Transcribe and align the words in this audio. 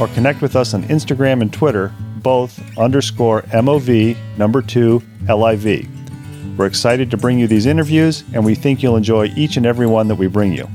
or 0.00 0.08
connect 0.08 0.42
with 0.42 0.56
us 0.56 0.74
on 0.74 0.82
Instagram 0.84 1.42
and 1.42 1.52
Twitter, 1.52 1.92
both 2.16 2.60
underscore 2.78 3.42
MOV 3.42 4.16
number 4.36 4.62
two 4.62 5.02
LIV. 5.28 5.88
We're 6.58 6.66
excited 6.66 7.10
to 7.10 7.16
bring 7.16 7.38
you 7.38 7.46
these 7.46 7.66
interviews 7.66 8.24
and 8.34 8.44
we 8.44 8.54
think 8.54 8.82
you'll 8.82 8.96
enjoy 8.96 9.26
each 9.36 9.56
and 9.56 9.66
every 9.66 9.86
one 9.86 10.08
that 10.08 10.16
we 10.16 10.26
bring 10.26 10.52
you. 10.52 10.68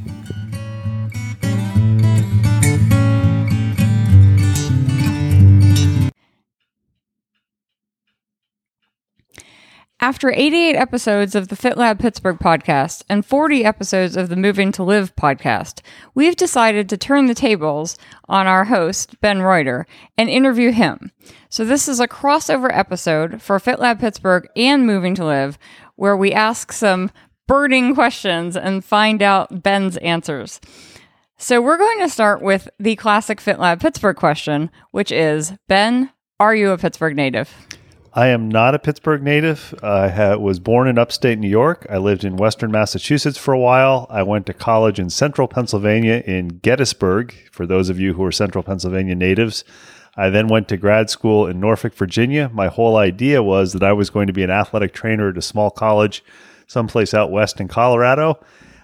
After 10.04 10.34
88 10.34 10.76
episodes 10.76 11.34
of 11.34 11.48
the 11.48 11.56
FitLab 11.56 11.98
Pittsburgh 11.98 12.38
podcast 12.38 13.04
and 13.08 13.26
40 13.26 13.64
episodes 13.64 14.18
of 14.18 14.28
the 14.28 14.36
Moving 14.36 14.74
to 14.74 14.84
Live 14.84 15.16
podcast, 15.16 15.80
we've 16.14 16.36
decided 16.36 16.90
to 16.90 16.98
turn 16.98 17.28
the 17.28 17.34
tables 17.34 17.98
on 18.28 18.46
our 18.46 18.66
host, 18.66 19.22
Ben 19.22 19.42
Reuter, 19.42 19.88
and 20.18 20.30
interview 20.30 20.72
him. 20.72 21.14
So, 21.48 21.64
this 21.64 21.88
is 21.88 22.02
a 22.02 22.08
crossover 22.10 22.68
episode 22.70 23.42
for 23.42 23.58
FitLab 23.60 24.02
Pittsburgh 24.02 24.46
and 24.58 24.86
Moving 24.86 25.16
to 25.16 25.24
Live, 25.24 25.58
where 25.96 26.18
we 26.18 26.34
ask 26.34 26.74
some 26.74 27.10
burning 27.48 27.96
questions 27.96 28.58
and 28.58 28.84
find 28.84 29.22
out 29.22 29.64
Ben's 29.64 29.96
answers. 29.96 30.60
So, 31.38 31.62
we're 31.62 31.78
going 31.78 32.00
to 32.00 32.10
start 32.10 32.42
with 32.42 32.68
the 32.78 32.98
classic 32.98 33.40
FitLab 33.40 33.80
Pittsburgh 33.80 34.18
question, 34.18 34.70
which 34.92 35.14
is 35.14 35.54
Ben, 35.70 36.12
are 36.42 36.54
you 36.54 36.72
a 36.72 36.78
Pittsburgh 36.78 37.16
native? 37.16 37.56
I 38.16 38.28
am 38.28 38.48
not 38.48 38.76
a 38.76 38.80
Pittsburgh 38.80 39.24
native. 39.24 39.74
I 39.82 40.10
ha- 40.10 40.36
was 40.36 40.60
born 40.60 40.88
in 40.88 41.00
upstate 41.00 41.40
New 41.40 41.50
York. 41.50 41.88
I 41.90 41.98
lived 41.98 42.24
in 42.24 42.38
western 42.38 42.72
Massachusetts 42.72 43.40
for 43.40 43.56
a 43.56 43.60
while. 43.60 44.06
I 44.08 44.22
went 44.22 44.46
to 44.46 44.54
college 44.54 45.00
in 45.00 45.10
central 45.10 45.48
Pennsylvania 45.48 46.22
in 46.28 46.60
Gettysburg, 46.60 47.34
for 47.52 47.66
those 47.66 47.90
of 47.90 48.00
you 48.00 48.14
who 48.14 48.24
are 48.24 48.32
central 48.32 48.64
Pennsylvania 48.64 49.16
natives. 49.16 49.64
I 50.16 50.30
then 50.30 50.48
went 50.48 50.68
to 50.68 50.78
grad 50.78 51.10
school 51.10 51.48
in 51.48 51.60
Norfolk, 51.60 51.96
Virginia. 51.96 52.52
My 52.54 52.68
whole 52.68 52.98
idea 52.98 53.42
was 53.42 53.74
that 53.74 53.82
I 53.82 53.94
was 53.94 54.12
going 54.12 54.28
to 54.28 54.34
be 54.34 54.44
an 54.44 54.52
athletic 54.52 54.94
trainer 54.94 55.30
at 55.30 55.38
a 55.38 55.42
small 55.42 55.72
college 55.72 56.24
someplace 56.68 57.16
out 57.16 57.32
west 57.32 57.60
in 57.60 57.68
Colorado. 57.68 58.40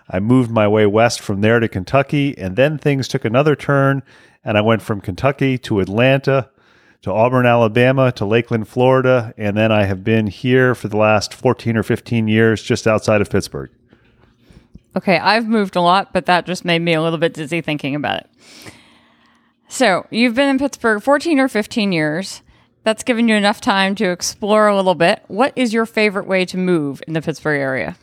I 0.10 0.20
moved 0.20 0.50
my 0.50 0.68
way 0.68 0.88
west 0.88 1.20
from 1.20 1.42
there 1.42 1.60
to 1.60 1.68
Kentucky, 1.68 2.36
and 2.36 2.56
then 2.56 2.80
things 2.80 3.08
took 3.08 3.26
another 3.26 3.56
turn, 3.56 4.02
and 4.44 4.58
I 4.58 4.62
went 4.62 4.82
from 4.82 5.02
Kentucky 5.02 5.60
to 5.60 5.82
Atlanta 5.82 6.50
to 7.02 7.12
Auburn, 7.12 7.46
Alabama, 7.46 8.12
to 8.14 8.26
Lakeland, 8.26 8.68
Florida, 8.68 9.34
and 9.38 9.56
then 9.56 9.72
I 9.72 9.86
have 9.86 10.04
been 10.04 10.28
here 10.28 10.76
for 10.76 10.90
the 10.90 10.98
last 10.98 11.34
14 11.34 11.78
or 11.78 11.84
15 11.84 12.28
years 12.28 12.62
just 12.62 12.88
outside 12.88 13.22
of 13.22 13.30
Pittsburgh. 13.30 13.70
Okay, 14.96 15.18
I've 15.18 15.48
moved 15.48 15.76
a 15.76 15.82
lot, 15.82 16.12
but 16.12 16.26
that 16.26 16.46
just 16.46 16.66
made 16.66 16.80
me 16.80 16.94
a 16.94 17.02
little 17.02 17.20
bit 17.20 17.34
dizzy 17.34 17.62
thinking 17.62 17.96
about 17.96 18.22
it. 18.22 18.30
So, 19.70 20.08
you've 20.10 20.34
been 20.34 20.50
in 20.50 20.58
Pittsburgh 20.58 21.02
14 21.02 21.40
or 21.40 21.48
15 21.48 21.92
years. 21.92 22.42
That's 22.84 23.04
given 23.04 23.28
you 23.28 23.36
enough 23.36 23.62
time 23.62 23.94
to 23.96 24.10
explore 24.10 24.68
a 24.68 24.76
little 24.76 24.96
bit. 24.96 25.24
What 25.28 25.54
is 25.56 25.74
your 25.74 25.86
favorite 25.86 26.28
way 26.28 26.44
to 26.46 26.58
move 26.58 27.04
in 27.08 27.14
the 27.14 27.22
Pittsburgh 27.22 27.62
area? 27.62 27.96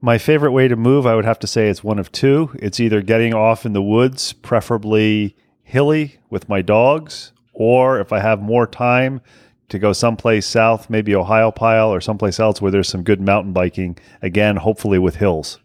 My 0.00 0.16
favorite 0.16 0.52
way 0.52 0.68
to 0.68 0.76
move, 0.76 1.06
I 1.06 1.16
would 1.16 1.24
have 1.24 1.38
to 1.40 1.46
say 1.46 1.68
it's 1.68 1.84
one 1.84 1.98
of 1.98 2.12
two. 2.12 2.50
It's 2.54 2.80
either 2.80 3.02
getting 3.02 3.34
off 3.34 3.66
in 3.66 3.72
the 3.72 3.82
woods, 3.82 4.32
preferably 4.32 5.36
hilly 5.64 6.18
with 6.30 6.48
my 6.48 6.62
dogs, 6.62 7.31
or 7.52 8.00
if 8.00 8.12
I 8.12 8.20
have 8.20 8.40
more 8.40 8.66
time 8.66 9.20
to 9.68 9.78
go 9.78 9.92
someplace 9.92 10.46
south, 10.46 10.90
maybe 10.90 11.12
Ohiopyle 11.12 11.88
or 11.88 12.00
someplace 12.00 12.38
else 12.38 12.60
where 12.60 12.70
there's 12.70 12.88
some 12.88 13.02
good 13.02 13.20
mountain 13.20 13.52
biking, 13.52 13.98
again, 14.20 14.56
hopefully 14.56 14.98
with 14.98 15.16
hills. 15.16 15.58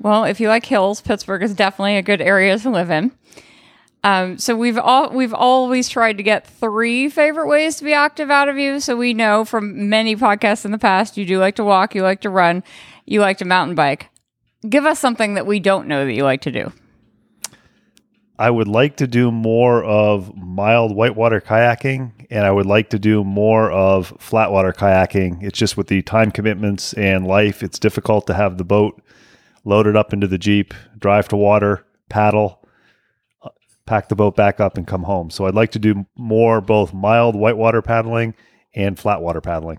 Well, 0.00 0.24
if 0.24 0.40
you 0.40 0.48
like 0.48 0.66
hills, 0.66 1.00
Pittsburgh 1.00 1.44
is 1.44 1.54
definitely 1.54 1.96
a 1.96 2.02
good 2.02 2.20
area 2.20 2.58
to 2.58 2.70
live 2.70 2.90
in. 2.90 3.12
Um, 4.04 4.36
so 4.36 4.56
we've 4.56 4.78
all 4.78 5.10
we've 5.10 5.32
always 5.32 5.88
tried 5.88 6.16
to 6.16 6.24
get 6.24 6.44
three 6.44 7.08
favorite 7.08 7.46
ways 7.46 7.76
to 7.76 7.84
be 7.84 7.92
active 7.92 8.30
out 8.30 8.48
of 8.48 8.58
you. 8.58 8.80
So 8.80 8.96
we 8.96 9.14
know 9.14 9.44
from 9.44 9.88
many 9.88 10.16
podcasts 10.16 10.64
in 10.64 10.72
the 10.72 10.78
past, 10.78 11.16
you 11.16 11.24
do 11.24 11.38
like 11.38 11.54
to 11.56 11.64
walk, 11.64 11.94
you 11.94 12.02
like 12.02 12.20
to 12.22 12.30
run, 12.30 12.64
you 13.06 13.20
like 13.20 13.38
to 13.38 13.44
mountain 13.44 13.76
bike. 13.76 14.08
Give 14.68 14.86
us 14.86 14.98
something 14.98 15.34
that 15.34 15.46
we 15.46 15.60
don't 15.60 15.86
know 15.86 16.04
that 16.04 16.12
you 16.12 16.24
like 16.24 16.40
to 16.42 16.50
do. 16.50 16.72
I 18.38 18.50
would 18.50 18.68
like 18.68 18.96
to 18.96 19.06
do 19.06 19.30
more 19.30 19.84
of 19.84 20.34
mild 20.36 20.94
whitewater 20.96 21.40
kayaking 21.40 22.26
and 22.30 22.44
I 22.44 22.50
would 22.50 22.66
like 22.66 22.90
to 22.90 22.98
do 22.98 23.22
more 23.24 23.70
of 23.70 24.16
flatwater 24.18 24.74
kayaking. 24.74 25.42
It's 25.42 25.58
just 25.58 25.76
with 25.76 25.88
the 25.88 26.02
time 26.02 26.30
commitments 26.30 26.92
and 26.94 27.26
life, 27.26 27.62
it's 27.62 27.78
difficult 27.78 28.26
to 28.28 28.34
have 28.34 28.58
the 28.58 28.64
boat 28.64 29.00
loaded 29.64 29.96
up 29.96 30.12
into 30.12 30.26
the 30.26 30.38
Jeep, 30.38 30.74
drive 30.98 31.28
to 31.28 31.36
water, 31.36 31.84
paddle, 32.08 32.66
uh, 33.42 33.50
pack 33.86 34.08
the 34.08 34.16
boat 34.16 34.34
back 34.34 34.60
up, 34.60 34.76
and 34.76 34.86
come 34.86 35.04
home. 35.04 35.30
So 35.30 35.46
I'd 35.46 35.54
like 35.54 35.70
to 35.72 35.78
do 35.78 36.06
more 36.16 36.60
both 36.60 36.92
mild 36.92 37.36
whitewater 37.36 37.82
paddling 37.82 38.34
and 38.74 38.96
flatwater 38.96 39.42
paddling. 39.42 39.78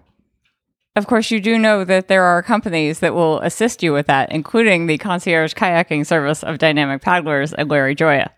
Of 0.95 1.07
course, 1.07 1.31
you 1.31 1.39
do 1.39 1.57
know 1.57 1.83
that 1.85 2.07
there 2.07 2.23
are 2.23 2.43
companies 2.43 2.99
that 2.99 3.15
will 3.15 3.39
assist 3.39 3.81
you 3.81 3.93
with 3.93 4.05
that, 4.05 4.31
including 4.31 4.85
the 4.85 4.99
concierge 4.99 5.53
kayaking 5.55 6.05
service 6.05 6.43
of 6.43 6.59
Dynamic 6.59 7.01
Paddlers 7.01 7.51
and 7.51 7.67
Larry 7.67 7.95
Joya. 7.95 8.29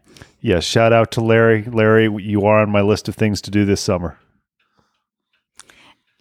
Yes, 0.42 0.64
shout 0.64 0.94
out 0.94 1.12
to 1.14 1.22
Larry. 1.22 1.64
Larry, 1.64 2.10
you 2.22 2.46
are 2.46 2.62
on 2.62 2.70
my 2.70 2.82
list 2.82 3.08
of 3.08 3.16
things 3.16 3.42
to 3.42 3.52
do 3.52 3.66
this 3.66 3.82
summer. 3.82 4.18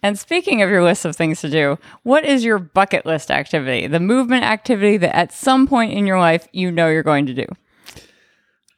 And 0.01 0.19
speaking 0.19 0.61
of 0.61 0.69
your 0.69 0.83
list 0.83 1.05
of 1.05 1.15
things 1.15 1.41
to 1.41 1.49
do, 1.49 1.79
what 2.03 2.25
is 2.25 2.43
your 2.43 2.59
bucket 2.59 3.05
list 3.05 3.31
activity? 3.31 3.87
The 3.87 3.99
movement 3.99 4.43
activity 4.43 4.97
that 4.97 5.15
at 5.15 5.31
some 5.31 5.67
point 5.67 5.93
in 5.93 6.05
your 6.05 6.19
life 6.19 6.47
you 6.51 6.71
know 6.71 6.89
you're 6.89 7.01
going 7.01 7.25
to 7.25 7.33
do? 7.33 7.45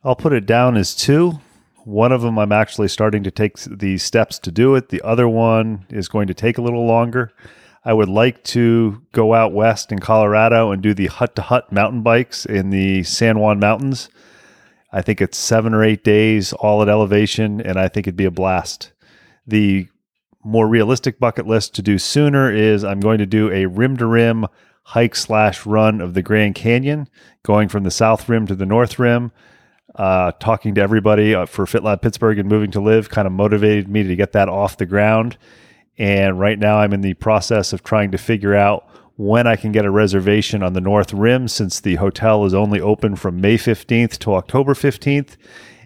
I'll 0.04 0.16
put 0.16 0.32
it 0.32 0.46
down 0.46 0.78
as 0.78 0.96
two. 0.96 1.40
One 1.84 2.14
of 2.14 2.22
them 2.22 2.40
I'm 2.40 2.54
actually 2.54 2.88
starting 2.88 3.24
to 3.24 3.32
take 3.32 3.58
the 3.58 3.98
steps 3.98 4.40
to 4.40 4.52
do 4.52 4.76
it. 4.76 4.90
The 4.90 5.02
other 5.02 5.28
one 5.28 5.86
is 5.90 6.08
going 6.08 6.28
to 6.28 6.34
take 6.34 6.58
a 6.58 6.62
little 6.62 6.86
longer. 6.86 7.34
I 7.84 7.94
would 7.94 8.10
like 8.10 8.44
to 8.46 9.02
go 9.12 9.34
out 9.34 9.54
west 9.54 9.92
in 9.92 10.00
Colorado 10.00 10.72
and 10.72 10.82
do 10.82 10.94
the 10.94 11.08
hut 11.08 11.36
to 11.38 11.42
hut 11.42 11.72
mountain 11.72 12.04
bikes 12.04 12.46
in 12.46 12.70
the 12.70 13.04
San 13.04 13.40
Juan 13.40 13.60
Mountains. 13.60 14.10
I 14.98 15.02
think 15.04 15.22
it's 15.22 15.38
seven 15.38 15.74
or 15.76 15.84
eight 15.84 16.04
days, 16.04 16.54
all 16.54 16.82
at 16.82 16.90
elevation, 16.90 17.62
and 17.62 17.78
I 17.78 17.88
think 17.88 18.08
it'd 18.08 18.18
be 18.18 18.26
a 18.26 18.32
blast. 18.32 18.94
The 19.46 19.88
more 20.44 20.68
realistic 20.68 21.20
bucket 21.20 21.46
list 21.46 21.76
to 21.76 21.82
do 21.82 21.98
sooner 22.00 22.52
is 22.52 22.84
I'm 22.84 23.00
going 23.00 23.20
to 23.20 23.26
do 23.26 23.52
a 23.52 23.68
rim 23.68 23.98
to 23.98 24.08
rim 24.08 24.48
hike 24.84 25.16
slash 25.16 25.66
run 25.66 26.02
of 26.02 26.14
the 26.14 26.22
Grand 26.22 26.56
Canyon, 26.56 27.10
going 27.44 27.70
from 27.70 27.84
the 27.84 27.92
south 27.92 28.28
rim 28.30 28.48
to 28.48 28.56
the 28.56 28.66
north 28.66 28.98
rim. 28.98 29.32
uh, 29.98 30.32
talking 30.40 30.76
to 30.76 30.82
everybody 30.82 31.34
uh, 31.34 31.46
for 31.46 31.66
FitLab 31.66 32.02
Pittsburgh 32.02 32.38
and 32.40 32.48
moving 32.48 32.72
to 32.72 32.80
live 32.80 33.10
kind 33.10 33.26
of 33.26 33.34
motivated 33.34 33.88
me 33.88 34.04
to 34.04 34.16
get 34.16 34.32
that 34.34 34.48
off 34.48 34.78
the 34.78 34.86
ground. 34.86 35.38
And 35.98 36.40
right 36.40 36.60
now, 36.60 36.78
I'm 36.78 36.94
in 36.94 37.02
the 37.02 37.16
process 37.16 37.74
of 37.74 37.84
trying 37.84 38.12
to 38.12 38.18
figure 38.20 38.54
out 38.54 38.87
when 39.18 39.48
I 39.48 39.56
can 39.56 39.72
get 39.72 39.84
a 39.84 39.92
reservation 39.92 40.64
on 40.64 40.74
the 40.74 40.82
North 40.82 41.12
Rim 41.12 41.48
since 41.48 41.80
the 41.80 41.96
hotel 41.96 42.46
is 42.46 42.54
only 42.54 42.80
open 42.80 43.16
from 43.16 43.42
May 43.42 43.58
15th 43.58 44.20
to 44.20 44.36
October 44.36 44.74
15th. 44.74 45.36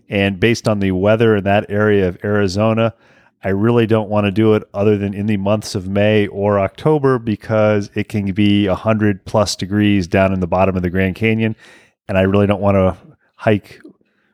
And 0.10 0.40
based 0.40 0.68
on 0.68 0.80
the 0.80 0.92
weather 0.92 1.38
in 1.38 1.46
that 1.46 1.72
area 1.72 2.10
of 2.10 2.18
Arizona, 2.26 2.94
I 3.42 3.50
really 3.50 3.88
don't 3.88 4.10
want 4.10 4.26
to 4.26 4.32
do 4.32 4.54
it 4.54 4.64
other 4.74 4.98
than 4.98 5.14
in 5.14 5.26
the 5.26 5.38
months 5.38 5.76
of 5.76 5.88
May 5.88 6.28
or 6.28 6.60
October 6.60 7.18
because 7.18 7.90
it 7.96 8.10
can 8.10 8.34
be 8.34 8.68
100 8.68 9.26
plus 9.26 9.56
degrees 9.56 10.08
down 10.08 10.34
in 10.34 10.42
the 10.42 10.48
bottom 10.48 10.76
of 10.76 10.84
the 10.84 10.90
Grand 10.90 11.16
Canyon. 11.16 11.56
And 12.10 12.18
I 12.18 12.22
really 12.22 12.48
don't 12.48 12.62
want 12.62 12.76
to 12.76 12.98
hike 13.36 13.82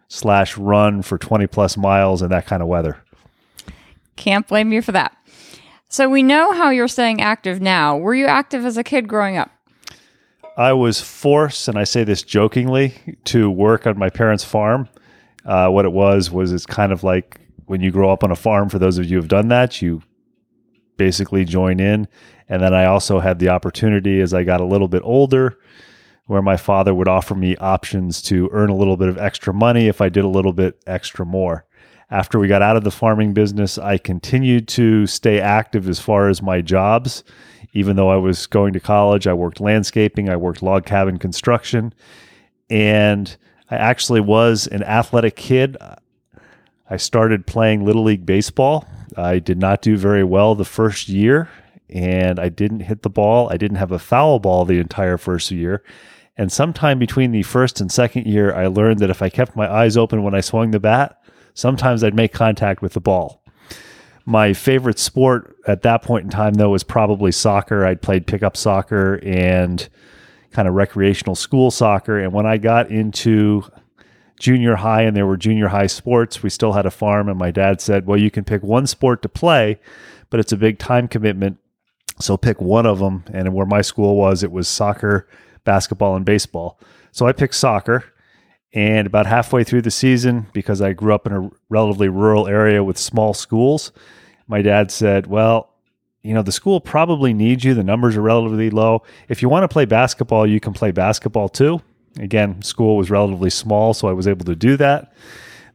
slash 0.08 0.58
run 0.58 1.04
for 1.04 1.18
20 1.18 1.46
plus 1.48 1.78
miles 1.78 2.22
in 2.24 2.30
that 2.30 2.48
kind 2.48 2.64
of 2.64 2.68
weather. 2.68 2.98
Can't 4.16 4.48
blame 4.48 4.74
you 4.74 4.82
for 4.82 4.94
that. 4.94 5.17
So 5.90 6.10
we 6.10 6.22
know 6.22 6.52
how 6.52 6.70
you're 6.70 6.90
staying 6.90 7.22
active 7.22 7.62
now. 7.62 7.98
Were 7.98 8.14
you 8.14 8.26
active 8.26 8.66
as 8.66 8.78
a 8.78 8.84
kid 8.84 9.08
growing 9.08 9.38
up? 9.38 9.52
I 10.58 10.74
was 10.74 11.00
forced, 11.00 11.68
and 11.68 11.78
I 11.78 11.84
say 11.84 12.04
this 12.04 12.24
jokingly, 12.24 12.96
to 13.26 13.50
work 13.50 13.88
on 13.88 13.98
my 13.98 14.10
parents' 14.10 14.44
farm. 14.44 14.90
Uh, 15.46 15.70
what 15.70 15.86
it 15.86 15.92
was 15.92 16.30
was 16.32 16.52
it's 16.52 16.66
kind 16.66 16.92
of 16.92 17.04
like 17.04 17.40
when 17.68 17.80
you 17.80 17.92
grow 17.92 18.12
up 18.12 18.24
on 18.24 18.32
a 18.32 18.36
farm. 18.36 18.68
For 18.68 18.80
those 18.80 18.98
of 18.98 19.06
you 19.06 19.18
who 19.18 19.22
have 19.22 19.30
done 19.30 19.50
that, 19.50 19.82
you 19.82 20.02
basically 20.98 21.46
join 21.46 21.80
in. 21.80 22.08
And 22.50 22.62
then 22.62 22.74
I 22.74 22.86
also 22.86 23.20
had 23.20 23.40
the 23.40 23.50
opportunity 23.50 24.20
as 24.20 24.34
I 24.34 24.44
got 24.44 24.62
a 24.62 24.66
little 24.66 24.88
bit 24.88 25.04
older, 25.06 25.58
where 26.26 26.42
my 26.42 26.58
father 26.58 26.94
would 26.94 27.08
offer 27.08 27.36
me 27.36 27.56
options 27.58 28.22
to 28.24 28.50
earn 28.52 28.70
a 28.70 28.76
little 28.76 28.98
bit 28.98 29.08
of 29.10 29.18
extra 29.18 29.54
money 29.54 29.88
if 29.88 30.02
I 30.02 30.10
did 30.10 30.26
a 30.26 30.30
little 30.30 30.54
bit 30.54 30.84
extra 30.86 31.26
more. 31.26 31.66
After 32.10 32.40
we 32.40 32.48
got 32.48 32.62
out 32.62 32.78
of 32.78 32.86
the 32.86 32.92
farming 32.92 33.34
business, 33.34 33.78
I 33.78 33.98
continued 33.98 34.70
to 34.70 35.08
stay 35.08 35.42
active 35.42 35.90
as 35.90 36.00
far 36.00 36.30
as 36.30 36.42
my 36.42 36.62
jobs. 36.62 37.24
Even 37.74 37.98
though 37.98 38.10
I 38.10 38.16
was 38.16 38.48
going 38.48 38.72
to 38.74 38.80
college, 38.80 39.28
I 39.28 39.34
worked 39.34 39.60
landscaping, 39.60 40.30
I 40.30 40.38
worked 40.38 40.64
log 40.64 40.86
cabin 40.86 41.20
construction, 41.20 41.94
and 42.70 43.36
I 43.70 43.76
actually 43.76 44.22
was 44.22 44.68
an 44.68 44.84
athletic 44.84 45.36
kid. 45.36 45.76
I 46.90 46.96
started 46.96 47.46
playing 47.46 47.84
Little 47.84 48.04
League 48.04 48.26
Baseball. 48.26 48.88
I 49.18 49.40
did 49.40 49.58
not 49.58 49.82
do 49.82 49.98
very 49.98 50.24
well 50.24 50.56
the 50.56 50.64
first 50.64 51.10
year, 51.10 51.50
and 51.90 52.40
I 52.40 52.48
didn't 52.48 52.82
hit 52.82 53.02
the 53.02 53.10
ball. 53.10 53.50
I 53.52 53.58
didn't 53.58 53.78
have 53.78 53.92
a 53.92 54.00
foul 54.00 54.40
ball 54.40 54.64
the 54.64 54.80
entire 54.80 55.18
first 55.18 55.52
year. 55.52 55.84
And 56.38 56.52
sometime 56.52 57.00
between 57.00 57.32
the 57.32 57.44
first 57.44 57.82
and 57.82 57.92
second 57.92 58.28
year, 58.28 58.54
I 58.54 58.68
learned 58.68 59.00
that 59.00 59.10
if 59.10 59.22
I 59.22 59.30
kept 59.30 59.58
my 59.58 59.70
eyes 59.70 59.98
open 59.98 60.24
when 60.24 60.36
I 60.36 60.40
swung 60.40 60.72
the 60.72 60.80
bat, 60.80 61.17
Sometimes 61.58 62.04
I'd 62.04 62.14
make 62.14 62.34
contact 62.34 62.84
with 62.84 62.94
the 62.94 63.00
ball. 63.00 63.42
My 64.26 64.54
favorite 64.54 65.00
sport 65.00 65.56
at 65.66 65.82
that 65.82 66.04
point 66.04 66.26
in 66.26 66.30
time, 66.30 66.54
though, 66.54 66.70
was 66.70 66.84
probably 66.84 67.32
soccer. 67.32 67.84
I'd 67.84 68.00
played 68.00 68.28
pickup 68.28 68.56
soccer 68.56 69.16
and 69.24 69.90
kind 70.52 70.68
of 70.68 70.76
recreational 70.76 71.34
school 71.34 71.72
soccer. 71.72 72.20
And 72.20 72.32
when 72.32 72.46
I 72.46 72.58
got 72.58 72.92
into 72.92 73.64
junior 74.40 74.76
high 74.76 75.02
and 75.02 75.18
there 75.18 75.26
were 75.26 75.36
junior 75.36 75.70
high 75.70 75.88
sports, 75.88 76.44
we 76.44 76.52
still 76.52 76.74
had 76.74 76.86
a 76.86 76.92
farm. 76.92 77.28
And 77.28 77.40
my 77.40 77.50
dad 77.50 77.82
said, 77.82 78.06
Well, 78.06 78.20
you 78.20 78.30
can 78.30 78.44
pick 78.44 78.62
one 78.62 78.86
sport 78.86 79.24
to 79.24 79.30
play, 79.30 79.80
but 80.30 80.40
it's 80.40 80.52
a 80.52 80.58
big 80.58 80.78
time 80.78 81.08
commitment. 81.08 81.58
So 82.20 82.38
pick 82.38 82.62
one 82.62 82.86
of 82.86 83.00
them. 83.00 83.24
And 83.34 83.52
where 83.56 83.66
my 83.66 83.82
school 83.82 84.16
was, 84.16 84.44
it 84.44 84.52
was 84.52 84.68
soccer, 84.68 85.28
basketball, 85.64 86.16
and 86.16 86.24
baseball. 86.24 86.80
So 87.12 87.26
I 87.26 87.32
picked 87.32 87.56
soccer. 87.56 88.14
And 88.74 89.08
about 89.08 89.26
halfway 89.26 89.64
through 89.64 89.84
the 89.84 89.92
season, 89.92 90.48
because 90.54 90.82
I 90.82 90.94
grew 90.94 91.14
up 91.14 91.26
in 91.26 91.34
a 91.34 91.50
relatively 91.70 92.10
rural 92.10 92.48
area 92.48 92.84
with 92.84 92.98
small 92.98 93.34
schools, 93.34 93.92
my 94.48 94.62
dad 94.62 94.92
said, 94.92 95.28
Well, 95.28 95.74
you 96.22 96.34
know, 96.34 96.42
the 96.42 96.52
school 96.52 96.82
probably 96.82 97.34
needs 97.34 97.64
you. 97.64 97.74
The 97.74 97.84
numbers 97.84 98.18
are 98.18 98.22
relatively 98.22 98.70
low. 98.70 99.04
If 99.30 99.42
you 99.42 99.50
want 99.50 99.64
to 99.64 99.70
play 99.70 99.86
basketball, 99.86 100.46
you 100.46 100.60
can 100.60 100.74
play 100.74 100.92
basketball 100.92 101.48
too. 101.48 101.82
Again, 102.20 102.62
school 102.62 102.98
was 102.98 103.10
relatively 103.10 103.50
small, 103.50 103.94
so 103.94 104.08
I 104.08 104.14
was 104.14 104.28
able 104.28 104.46
to 104.46 104.56
do 104.56 104.76
that. 104.78 105.14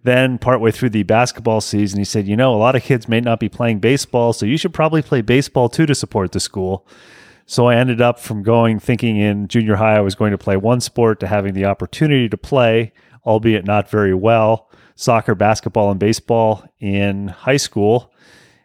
Then, 0.05 0.37
partway 0.39 0.73
through 0.73 0.91
the 0.91 1.05
basketball 1.05 1.61
season, 1.61 1.99
he 1.99 2.05
said, 2.05 2.27
You 2.27 2.37
know, 2.37 2.55
a 2.55 2.59
lot 2.59 2.75
of 2.75 2.83
kids 2.83 3.09
may 3.09 3.21
not 3.21 3.41
be 3.41 3.49
playing 3.49 3.79
baseball, 3.79 4.33
so 4.33 4.45
you 4.45 4.57
should 4.57 4.75
probably 4.75 5.01
play 5.01 5.23
baseball 5.23 5.69
too 5.69 5.87
to 5.87 5.95
support 5.95 6.33
the 6.33 6.41
school. 6.41 6.87
So 7.47 7.67
I 7.67 7.77
ended 7.77 8.01
up 8.01 8.19
from 8.19 8.43
going 8.43 8.79
thinking 8.79 9.17
in 9.17 9.49
junior 9.49 9.77
high 9.77 9.97
I 9.97 10.01
was 10.01 10.15
going 10.15 10.33
to 10.33 10.39
play 10.39 10.57
one 10.57 10.81
sport 10.81 11.21
to 11.21 11.27
having 11.27 11.55
the 11.55 11.65
opportunity 11.65 12.29
to 12.29 12.37
play, 12.37 12.93
albeit 13.27 13.67
not 13.67 13.91
very 13.91 14.15
well, 14.15 14.71
soccer, 14.95 15.35
basketball, 15.35 15.91
and 15.91 16.01
baseball 16.01 16.65
in 16.79 17.29
high 17.29 17.57
school. 17.57 18.13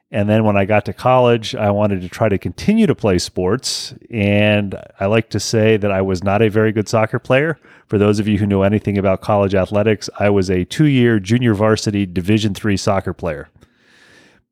And 0.09 0.29
then 0.29 0.45
when 0.45 0.55
I 0.55 0.63
got 0.63 0.85
to 0.85 0.93
college, 0.93 1.53
I 1.53 1.69
wanted 1.71 1.99
to 2.01 2.07
try 2.07 2.29
to 2.29 2.37
continue 2.37 2.87
to 2.87 2.95
play 2.95 3.17
sports. 3.17 3.93
And 4.09 4.75
I 4.99 5.07
like 5.07 5.29
to 5.31 5.39
say 5.39 5.75
that 5.75 5.91
I 5.91 6.01
was 6.01 6.23
not 6.23 6.41
a 6.41 6.49
very 6.49 6.71
good 6.71 6.87
soccer 6.87 7.19
player. 7.19 7.59
For 7.87 7.97
those 7.97 8.19
of 8.19 8.27
you 8.27 8.37
who 8.37 8.45
know 8.45 8.63
anything 8.63 8.97
about 8.97 9.19
college 9.19 9.53
athletics, 9.53 10.09
I 10.17 10.29
was 10.29 10.49
a 10.49 10.63
two 10.63 10.85
year 10.85 11.19
junior 11.19 11.53
varsity 11.53 12.05
Division 12.05 12.53
three 12.53 12.77
soccer 12.77 13.13
player. 13.13 13.49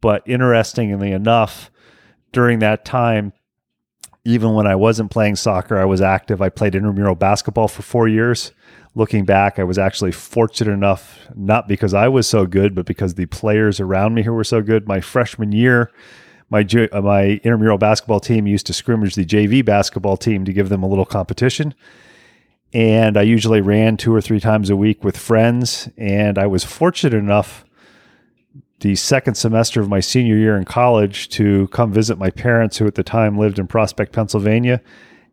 But 0.01 0.23
interestingly 0.27 1.13
enough, 1.13 1.71
during 2.33 2.59
that 2.59 2.83
time, 2.83 3.31
even 4.25 4.53
when 4.53 4.65
I 4.65 4.75
wasn't 4.75 5.11
playing 5.11 5.35
soccer, 5.35 5.77
I 5.77 5.85
was 5.85 6.01
active. 6.01 6.41
I 6.41 6.49
played 6.49 6.73
intramural 6.73 7.15
basketball 7.15 7.67
for 7.67 7.83
four 7.83 8.07
years. 8.07 8.51
Looking 8.95 9.23
back, 9.23 9.59
I 9.59 9.63
was 9.63 9.77
actually 9.77 10.13
fortunate 10.13 10.71
enough, 10.71 11.19
not 11.35 11.67
because 11.67 11.93
I 11.93 12.07
was 12.07 12.27
so 12.27 12.47
good, 12.47 12.73
but 12.73 12.85
because 12.85 13.13
the 13.13 13.27
players 13.27 13.79
around 13.79 14.15
me 14.15 14.23
who 14.23 14.33
were 14.33 14.43
so 14.43 14.61
good. 14.61 14.87
My 14.87 14.99
freshman 14.99 15.51
year, 15.51 15.91
my 16.49 16.61
uh, 16.61 17.01
my 17.01 17.39
intramural 17.43 17.77
basketball 17.77 18.19
team 18.19 18.47
used 18.47 18.65
to 18.67 18.73
scrimmage 18.73 19.15
the 19.15 19.25
JV 19.25 19.63
basketball 19.63 20.17
team 20.17 20.45
to 20.45 20.53
give 20.53 20.69
them 20.69 20.81
a 20.81 20.87
little 20.87 21.05
competition. 21.05 21.75
And 22.73 23.17
I 23.17 23.21
usually 23.23 23.61
ran 23.61 23.97
two 23.97 24.13
or 24.13 24.21
three 24.21 24.39
times 24.39 24.69
a 24.69 24.75
week 24.75 25.03
with 25.03 25.17
friends. 25.17 25.89
And 25.97 26.37
I 26.37 26.47
was 26.47 26.63
fortunate 26.63 27.13
enough 27.13 27.64
the 28.79 28.95
second 28.95 29.35
semester 29.35 29.79
of 29.79 29.89
my 29.89 29.99
senior 29.99 30.35
year 30.35 30.57
in 30.57 30.65
college 30.65 31.29
to 31.29 31.67
come 31.69 31.91
visit 31.91 32.17
my 32.17 32.29
parents, 32.29 32.77
who 32.77 32.87
at 32.87 32.95
the 32.95 33.03
time 33.03 33.37
lived 33.37 33.57
in 33.57 33.67
Prospect, 33.67 34.11
Pennsylvania. 34.11 34.81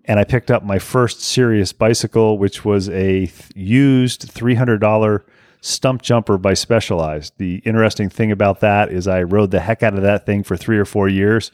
And 0.05 0.19
I 0.19 0.25
picked 0.25 0.50
up 0.50 0.65
my 0.65 0.79
first 0.79 1.21
serious 1.21 1.73
bicycle, 1.73 2.39
which 2.39 2.65
was 2.65 2.89
a 2.89 3.27
th- 3.27 3.50
used 3.55 4.33
$300 4.33 5.23
Stumpjumper 5.61 6.43
by 6.43 6.55
Specialized. 6.55 7.34
The 7.39 7.56
interesting 7.65 8.08
thing 8.08 8.32
about 8.32 8.61
that 8.61 8.93
is 8.93 9.06
I 9.06 9.22
rode 9.22 9.53
the 9.53 9.61
heck 9.61 9.82
out 9.82 9.94
of 9.94 10.03
that 10.03 10.27
thing 10.27 10.43
for 10.43 10.56
three 10.56 10.79
or 10.79 10.84
four 10.84 11.08
years. 11.08 11.53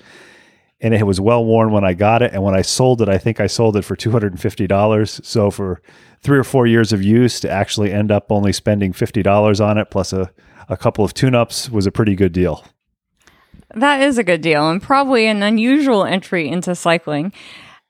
And 0.80 0.94
it 0.94 1.06
was 1.06 1.20
well 1.20 1.44
worn 1.44 1.72
when 1.72 1.84
I 1.84 1.92
got 1.92 2.22
it. 2.22 2.32
And 2.32 2.42
when 2.42 2.54
I 2.54 2.62
sold 2.62 3.02
it, 3.02 3.08
I 3.08 3.18
think 3.18 3.40
I 3.40 3.48
sold 3.48 3.76
it 3.76 3.82
for 3.82 3.96
$250. 3.96 5.24
So 5.24 5.50
for 5.50 5.82
three 6.22 6.38
or 6.38 6.44
four 6.44 6.66
years 6.66 6.92
of 6.92 7.02
use 7.02 7.40
to 7.40 7.50
actually 7.50 7.92
end 7.92 8.10
up 8.10 8.30
only 8.30 8.52
spending 8.52 8.92
$50 8.92 9.64
on 9.64 9.76
it 9.76 9.90
plus 9.90 10.12
a 10.12 10.30
a 10.68 10.76
couple 10.76 11.04
of 11.04 11.14
tune 11.14 11.34
ups 11.34 11.70
was 11.70 11.86
a 11.86 11.92
pretty 11.92 12.14
good 12.14 12.32
deal. 12.32 12.64
That 13.74 14.02
is 14.02 14.18
a 14.18 14.24
good 14.24 14.40
deal 14.40 14.68
and 14.70 14.82
probably 14.82 15.26
an 15.26 15.42
unusual 15.42 16.04
entry 16.04 16.48
into 16.48 16.74
cycling. 16.74 17.32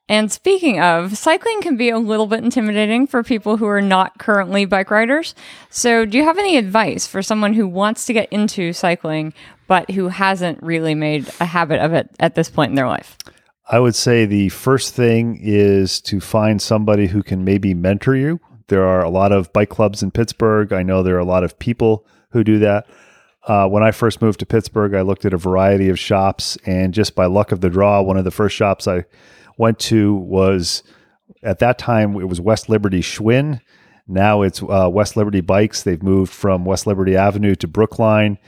And 0.08 0.32
speaking 0.32 0.80
of, 0.80 1.18
cycling 1.18 1.60
can 1.60 1.76
be 1.76 1.90
a 1.90 1.98
little 1.98 2.26
bit 2.26 2.42
intimidating 2.42 3.06
for 3.06 3.22
people 3.22 3.58
who 3.58 3.66
are 3.66 3.82
not 3.82 4.18
currently 4.18 4.64
bike 4.64 4.90
riders. 4.90 5.34
So, 5.68 6.06
do 6.06 6.16
you 6.16 6.24
have 6.24 6.38
any 6.38 6.56
advice 6.56 7.06
for 7.06 7.22
someone 7.22 7.52
who 7.52 7.68
wants 7.68 8.06
to 8.06 8.14
get 8.14 8.32
into 8.32 8.72
cycling 8.72 9.34
but 9.66 9.90
who 9.90 10.08
hasn't 10.08 10.62
really 10.62 10.94
made 10.94 11.30
a 11.40 11.44
habit 11.44 11.80
of 11.80 11.92
it 11.92 12.08
at 12.18 12.34
this 12.34 12.48
point 12.48 12.70
in 12.70 12.74
their 12.74 12.88
life? 12.88 13.18
I 13.70 13.80
would 13.80 13.94
say 13.94 14.24
the 14.24 14.48
first 14.48 14.94
thing 14.94 15.38
is 15.42 16.00
to 16.02 16.20
find 16.20 16.62
somebody 16.62 17.08
who 17.08 17.22
can 17.22 17.44
maybe 17.44 17.74
mentor 17.74 18.16
you. 18.16 18.40
There 18.68 18.84
are 18.84 19.04
a 19.04 19.10
lot 19.10 19.30
of 19.30 19.52
bike 19.52 19.68
clubs 19.68 20.02
in 20.02 20.10
Pittsburgh. 20.10 20.72
I 20.72 20.82
know 20.82 21.02
there 21.02 21.16
are 21.16 21.20
a 21.20 21.24
lot 21.26 21.44
of 21.44 21.58
people 21.58 22.06
who 22.30 22.44
do 22.44 22.58
that. 22.60 22.86
Uh, 23.46 23.66
when 23.66 23.82
I 23.82 23.92
first 23.92 24.20
moved 24.20 24.40
to 24.40 24.46
Pittsburgh, 24.46 24.94
I 24.94 25.00
looked 25.00 25.24
at 25.24 25.32
a 25.32 25.38
variety 25.38 25.88
of 25.88 25.98
shops, 25.98 26.58
and 26.66 26.92
just 26.92 27.14
by 27.14 27.26
luck 27.26 27.52
of 27.52 27.60
the 27.60 27.70
draw, 27.70 28.02
one 28.02 28.18
of 28.18 28.24
the 28.24 28.30
first 28.30 28.54
shops 28.54 28.86
I 28.86 29.04
went 29.56 29.78
to 29.80 30.14
was 30.14 30.82
at 31.42 31.58
that 31.60 31.78
time 31.78 32.14
it 32.20 32.28
was 32.28 32.40
West 32.40 32.68
Liberty 32.68 33.00
Schwinn. 33.00 33.60
Now 34.06 34.42
it's 34.42 34.62
uh, 34.62 34.88
West 34.90 35.16
Liberty 35.16 35.40
Bikes. 35.40 35.82
They've 35.82 36.02
moved 36.02 36.32
from 36.32 36.64
West 36.64 36.86
Liberty 36.86 37.16
Avenue 37.16 37.54
to 37.56 37.68
Brookline, 37.68 38.38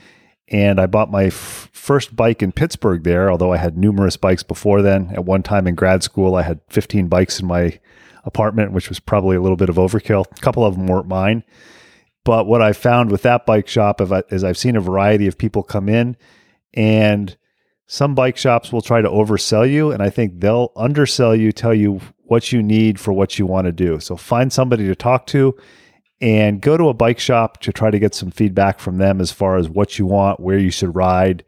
and 0.47 0.79
I 0.79 0.87
bought 0.87 1.11
my 1.11 1.25
f- 1.25 1.69
first 1.71 2.15
bike 2.15 2.41
in 2.41 2.51
Pittsburgh 2.51 3.03
there. 3.03 3.31
Although 3.31 3.53
I 3.53 3.57
had 3.57 3.77
numerous 3.77 4.17
bikes 4.17 4.43
before 4.43 4.81
then. 4.81 5.11
At 5.13 5.25
one 5.25 5.43
time 5.43 5.67
in 5.67 5.75
grad 5.75 6.03
school, 6.03 6.35
I 6.35 6.41
had 6.41 6.59
15 6.69 7.07
bikes 7.07 7.39
in 7.39 7.47
my 7.47 7.79
apartment, 8.23 8.71
which 8.71 8.89
was 8.89 8.99
probably 8.99 9.35
a 9.35 9.41
little 9.41 9.57
bit 9.57 9.69
of 9.69 9.75
overkill. 9.75 10.25
A 10.31 10.41
couple 10.41 10.65
of 10.65 10.75
them 10.75 10.87
weren't 10.87 11.07
mine. 11.07 11.43
But 12.23 12.45
what 12.45 12.61
I 12.61 12.73
found 12.73 13.11
with 13.11 13.23
that 13.23 13.45
bike 13.45 13.67
shop 13.67 13.99
is 14.29 14.43
I've 14.43 14.57
seen 14.57 14.75
a 14.75 14.81
variety 14.81 15.27
of 15.27 15.37
people 15.37 15.63
come 15.63 15.89
in 15.89 16.15
and 16.73 17.35
some 17.87 18.15
bike 18.15 18.37
shops 18.37 18.71
will 18.71 18.81
try 18.81 19.01
to 19.01 19.09
oversell 19.09 19.69
you 19.69 19.91
and 19.91 20.03
I 20.03 20.09
think 20.09 20.39
they'll 20.39 20.71
undersell 20.75 21.35
you, 21.35 21.51
tell 21.51 21.73
you 21.73 21.99
what 22.23 22.51
you 22.51 22.61
need 22.61 22.99
for 22.99 23.11
what 23.11 23.39
you 23.39 23.45
want 23.45 23.65
to 23.65 23.71
do. 23.71 23.99
So 23.99 24.15
find 24.15 24.53
somebody 24.53 24.87
to 24.87 24.95
talk 24.95 25.25
to 25.27 25.57
and 26.21 26.61
go 26.61 26.77
to 26.77 26.87
a 26.87 26.93
bike 26.93 27.19
shop 27.19 27.59
to 27.61 27.73
try 27.73 27.89
to 27.89 27.99
get 27.99 28.13
some 28.13 28.29
feedback 28.29 28.79
from 28.79 28.97
them 28.97 29.19
as 29.19 29.31
far 29.31 29.57
as 29.57 29.67
what 29.67 29.97
you 29.97 30.05
want, 30.05 30.39
where 30.39 30.59
you 30.59 30.69
should 30.69 30.95
ride. 30.95 31.43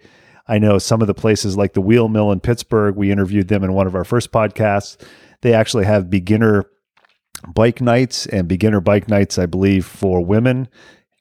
I 0.48 0.58
know 0.58 0.80
some 0.80 1.02
of 1.02 1.08
the 1.08 1.14
places 1.14 1.56
like 1.56 1.74
the 1.74 1.82
Wheel 1.82 2.10
Mill 2.10 2.32
in 2.32 2.40
Pittsburgh, 2.40 2.96
we 2.96 3.12
interviewed 3.12 3.48
them 3.48 3.64
in 3.64 3.74
one 3.74 3.88
of 3.88 3.96
our 3.96 4.04
first 4.04 4.32
podcasts. 4.32 4.98
They 5.42 5.54
actually 5.54 5.86
have 5.86 6.10
beginner 6.10 6.66
bike 7.54 7.82
nights 7.82 8.26
and 8.28 8.48
beginner 8.48 8.82
bike 8.82 9.08
nights, 9.08 9.38
I 9.38 9.46
believe, 9.46 9.86
for 9.86 10.24
women. 10.24 10.68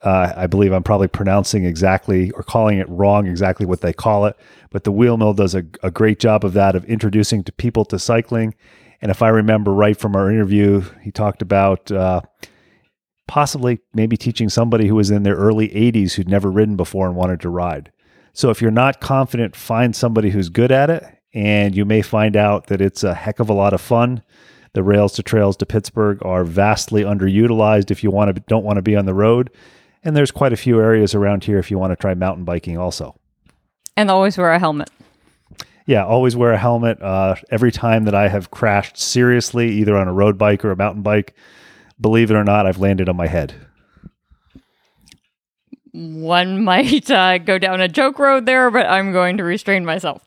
Uh, 0.02 0.33
I 0.37 0.47
believe 0.49 0.73
I'm 0.73 0.83
probably 0.83 1.09
pronouncing 1.09 1.64
exactly 1.64 2.33
or 2.33 2.43
calling 2.43 2.79
it 2.79 2.88
wrong 2.88 3.26
exactly 3.26 3.67
what 3.67 3.83
they 3.83 3.93
call 3.93 4.26
it, 4.26 4.37
but 4.71 4.83
the 4.83 4.91
Wheel 4.91 5.17
Mill 5.17 5.33
does 5.33 5.55
a, 5.55 5.64
a 5.83 5.93
great 5.93 6.19
job 6.19 6.45
of 6.45 6.55
that 6.55 6.75
of 6.75 6.85
introducing 6.87 7.45
to 7.45 7.52
people 7.52 7.85
to 7.85 7.99
cycling. 8.00 8.55
And 9.00 9.11
if 9.11 9.23
I 9.23 9.29
remember 9.29 9.73
right 9.73 9.97
from 9.97 10.17
our 10.17 10.31
interview, 10.31 10.83
he 11.02 11.12
talked 11.12 11.41
about 11.41 11.91
uh, 11.93 12.23
possibly 13.29 13.81
maybe 13.95 14.17
teaching 14.17 14.49
somebody 14.49 14.88
who 14.88 14.95
was 14.97 15.11
in 15.11 15.23
their 15.23 15.37
early 15.37 15.69
80s 15.69 16.14
who'd 16.14 16.29
never 16.29 16.50
ridden 16.50 16.76
before 16.76 17.07
and 17.07 17.17
wanted 17.17 17.41
to 17.41 17.49
ride. 17.49 17.93
So 18.33 18.50
if 18.50 18.61
you're 18.61 18.71
not 18.71 19.00
confident, 19.00 19.55
find 19.55 19.95
somebody 19.95 20.31
who's 20.31 20.49
good 20.49 20.73
at 20.73 20.91
it, 20.91 21.05
and 21.35 21.76
you 21.76 21.85
may 21.85 22.02
find 22.02 22.37
out 22.37 22.67
that 22.67 22.81
it's 22.81 23.05
a 23.05 23.14
heck 23.14 23.41
of 23.41 23.49
a 23.49 23.55
lot 23.55 23.73
of 23.73 23.81
fun. 23.81 24.23
The 24.75 24.83
rails 24.83 25.12
to 25.14 25.23
trails 25.23 25.57
to 25.59 25.67
Pittsburgh 25.67 26.25
are 26.25 26.45
vastly 26.45 27.02
underutilized 27.02 27.91
if 27.91 28.02
you 28.02 28.11
want 28.11 28.35
to 28.35 28.43
don't 28.49 28.64
want 28.64 28.76
to 28.76 28.83
be 28.83 28.97
on 28.97 29.05
the 29.05 29.14
road, 29.14 29.50
and 30.02 30.17
there's 30.17 30.31
quite 30.31 30.52
a 30.52 30.57
few 30.57 30.81
areas 30.81 31.14
around 31.14 31.45
here 31.45 31.59
if 31.59 31.71
you 31.71 31.79
want 31.79 31.93
to 31.93 31.97
try 31.97 32.14
mountain 32.14 32.45
biking 32.45 32.79
also. 32.79 33.14
And 33.97 34.11
always 34.11 34.38
wear 34.38 34.52
a 34.52 34.59
helmet. 34.59 34.91
Yeah, 35.85 36.05
always 36.05 36.37
wear 36.37 36.52
a 36.52 36.59
helmet. 36.59 37.02
Uh, 37.02 37.35
every 37.50 37.73
time 37.73 38.05
that 38.05 38.14
I 38.14 38.29
have 38.29 38.50
crashed 38.50 38.97
seriously, 38.97 39.71
either 39.73 39.97
on 39.97 40.09
a 40.09 40.12
road 40.12 40.38
bike 40.38 40.64
or 40.64 40.71
a 40.71 40.76
mountain 40.76 41.02
bike, 41.02 41.35
believe 42.00 42.31
it 42.31 42.35
or 42.35 42.45
not, 42.45 42.67
I've 42.67 42.79
landed 42.79 43.09
on 43.09 43.17
my 43.17 43.26
head. 43.26 43.55
One 45.93 46.64
might 46.64 47.11
uh, 47.11 47.38
go 47.38 47.59
down 47.59 47.81
a 47.81 47.88
joke 47.88 48.19
road 48.19 48.47
there, 48.47 48.71
but 48.71 48.87
I'm 48.87 49.12
going 49.12 49.37
to 49.37 49.45
restrain 49.45 49.85
myself. 49.85 50.26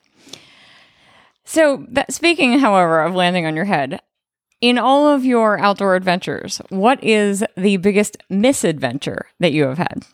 So, 1.46 1.86
that, 1.90 2.12
speaking, 2.12 2.60
however, 2.60 3.02
of 3.02 3.14
landing 3.14 3.46
on 3.46 3.56
your 3.56 3.66
head, 3.66 4.02
in 4.62 4.78
all 4.78 5.08
of 5.08 5.26
your 5.26 5.60
outdoor 5.60 5.96
adventures, 5.96 6.62
what 6.70 7.04
is 7.04 7.44
the 7.56 7.78
biggest 7.78 8.18
misadventure 8.30 9.28
that 9.40 9.52
you 9.52 9.66
have 9.66 9.78
had? 9.78 10.06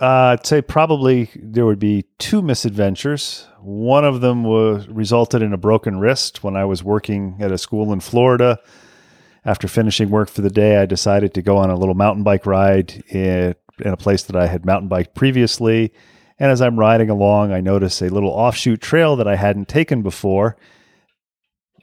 Uh, 0.00 0.36
I'd 0.36 0.46
say 0.46 0.60
probably 0.62 1.30
there 1.36 1.64
would 1.64 1.78
be 1.78 2.04
two 2.18 2.42
misadventures. 2.42 3.46
One 3.60 4.04
of 4.04 4.20
them 4.20 4.42
was 4.42 4.88
resulted 4.88 5.42
in 5.42 5.52
a 5.52 5.56
broken 5.58 6.00
wrist 6.00 6.42
when 6.42 6.56
I 6.56 6.64
was 6.64 6.82
working 6.82 7.36
at 7.38 7.52
a 7.52 7.58
school 7.58 7.92
in 7.92 8.00
Florida. 8.00 8.58
After 9.44 9.68
finishing 9.68 10.10
work 10.10 10.28
for 10.28 10.42
the 10.42 10.50
day, 10.50 10.78
I 10.78 10.86
decided 10.86 11.34
to 11.34 11.42
go 11.42 11.56
on 11.56 11.70
a 11.70 11.76
little 11.76 11.94
mountain 11.94 12.24
bike 12.24 12.46
ride 12.46 13.04
in, 13.08 13.54
in 13.78 13.92
a 13.92 13.96
place 13.96 14.24
that 14.24 14.34
I 14.34 14.46
had 14.46 14.66
mountain 14.66 14.88
biked 14.88 15.14
previously. 15.14 15.92
And 16.38 16.50
as 16.50 16.60
I'm 16.60 16.78
riding 16.78 17.10
along, 17.10 17.52
I 17.52 17.60
notice 17.60 18.02
a 18.02 18.08
little 18.08 18.30
offshoot 18.30 18.80
trail 18.80 19.14
that 19.16 19.28
I 19.28 19.36
hadn't 19.36 19.68
taken 19.68 20.02
before. 20.02 20.56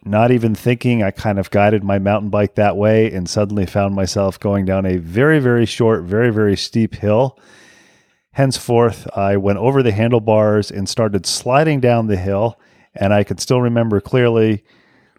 Not 0.05 0.31
even 0.31 0.55
thinking, 0.55 1.03
I 1.03 1.11
kind 1.11 1.37
of 1.37 1.51
guided 1.51 1.83
my 1.83 1.99
mountain 1.99 2.29
bike 2.29 2.55
that 2.55 2.77
way 2.77 3.11
and 3.11 3.29
suddenly 3.29 3.65
found 3.65 3.95
myself 3.95 4.39
going 4.39 4.65
down 4.65 4.85
a 4.85 4.97
very, 4.97 5.39
very 5.39 5.65
short, 5.65 6.03
very, 6.03 6.31
very 6.31 6.55
steep 6.55 6.95
hill. 6.95 7.37
Henceforth, 8.31 9.07
I 9.15 9.35
went 9.37 9.59
over 9.59 9.83
the 9.83 9.91
handlebars 9.91 10.71
and 10.71 10.87
started 10.87 11.25
sliding 11.25 11.81
down 11.81 12.07
the 12.07 12.17
hill. 12.17 12.57
And 12.95 13.13
I 13.13 13.23
can 13.23 13.37
still 13.37 13.61
remember 13.61 13.99
clearly 13.99 14.63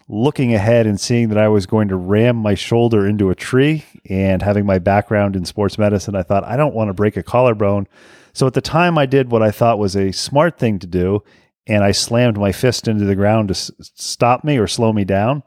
looking 0.09 0.55
ahead 0.55 0.87
and 0.87 0.99
seeing 0.99 1.29
that 1.29 1.39
I 1.39 1.49
was 1.49 1.67
going 1.67 1.89
to 1.89 1.97
ram 1.97 2.37
my 2.37 2.55
shoulder 2.55 3.07
into 3.07 3.31
a 3.31 3.35
tree 3.35 3.85
and 4.09 4.43
having 4.43 4.67
my 4.67 4.79
background 4.79 5.37
in 5.37 5.45
sports 5.45 5.79
medicine, 5.79 6.17
I 6.17 6.23
thought, 6.23 6.45
I 6.45 6.57
don't 6.57 6.75
want 6.75 6.89
to 6.89 6.95
break 6.95 7.17
a 7.17 7.23
collarbone. 7.23 7.87
So 8.33 8.47
at 8.47 8.55
the 8.55 8.61
time, 8.61 8.99
I 8.99 9.07
did 9.07 9.31
what 9.31 9.43
I 9.43 9.51
thought 9.51 9.79
was 9.79 9.95
a 9.95 10.13
smart 10.13 10.59
thing 10.59 10.79
to 10.81 10.87
do, 10.87 11.23
and 11.71 11.85
I 11.85 11.93
slammed 11.93 12.39
my 12.39 12.53
fist 12.53 12.89
into 12.89 13.05
the 13.05 13.15
ground 13.15 13.49
to 13.49 13.53
s- 13.53 13.71
stop 13.81 14.45
me 14.45 14.59
or 14.59 14.67
slow 14.67 14.93
me 14.93 15.05
down. 15.05 15.43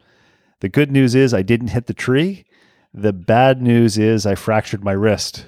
The 0.62 0.70
good 0.70 0.92
news 0.92 1.14
is 1.14 1.34
I 1.34 1.42
didn't 1.42 1.68
hit 1.68 1.88
the 1.88 1.94
tree. 1.94 2.46
The 2.94 3.14
bad 3.14 3.62
news 3.62 3.98
is 3.98 4.26
I 4.26 4.36
fractured 4.36 4.84
my 4.84 4.94
wrist. 4.94 5.46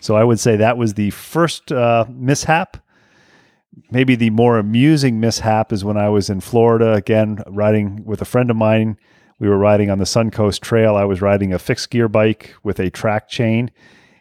So 0.00 0.16
I 0.16 0.24
would 0.24 0.40
say 0.40 0.56
that 0.56 0.78
was 0.78 0.94
the 0.94 1.10
first 1.10 1.72
uh, 1.72 2.06
mishap 2.08 2.78
maybe 3.90 4.14
the 4.14 4.30
more 4.30 4.58
amusing 4.58 5.20
mishap 5.20 5.72
is 5.72 5.84
when 5.84 5.96
I 5.96 6.08
was 6.08 6.30
in 6.30 6.40
Florida 6.40 6.92
again 6.94 7.42
riding 7.46 8.04
with 8.04 8.20
a 8.20 8.26
friend 8.26 8.50
of 8.50 8.56
mine. 8.56 8.96
We 9.38 9.48
were 9.48 9.58
riding 9.58 9.90
on 9.90 9.98
the 9.98 10.04
Suncoast 10.04 10.60
Trail. 10.60 10.96
I 10.96 11.04
was 11.04 11.22
riding 11.22 11.52
a 11.52 11.58
fixed 11.58 11.90
gear 11.90 12.08
bike 12.08 12.54
with 12.62 12.78
a 12.78 12.90
track 12.90 13.28
chain, 13.28 13.70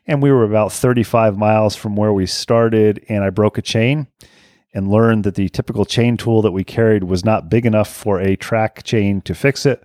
and 0.08 0.22
we 0.22 0.32
were 0.32 0.44
about 0.44 0.72
35 0.72 1.38
miles 1.38 1.76
from 1.76 1.96
where 1.96 2.14
we 2.14 2.26
started. 2.26 3.04
And 3.10 3.24
I 3.24 3.30
broke 3.30 3.58
a 3.58 3.62
chain 3.62 4.08
and 4.74 4.90
learned 4.90 5.24
that 5.24 5.36
the 5.36 5.50
typical 5.50 5.86
chain 5.86 6.18
tool 6.18 6.42
that 6.42 6.52
we 6.52 6.64
carried 6.64 7.04
was 7.04 7.26
not 7.26 7.50
big 7.50 7.66
enough 7.66 7.92
for 7.92 8.20
a 8.20 8.36
track 8.36 8.84
chain 8.84 9.22
to 9.22 9.34
fix 9.34 9.66
it. 9.66 9.84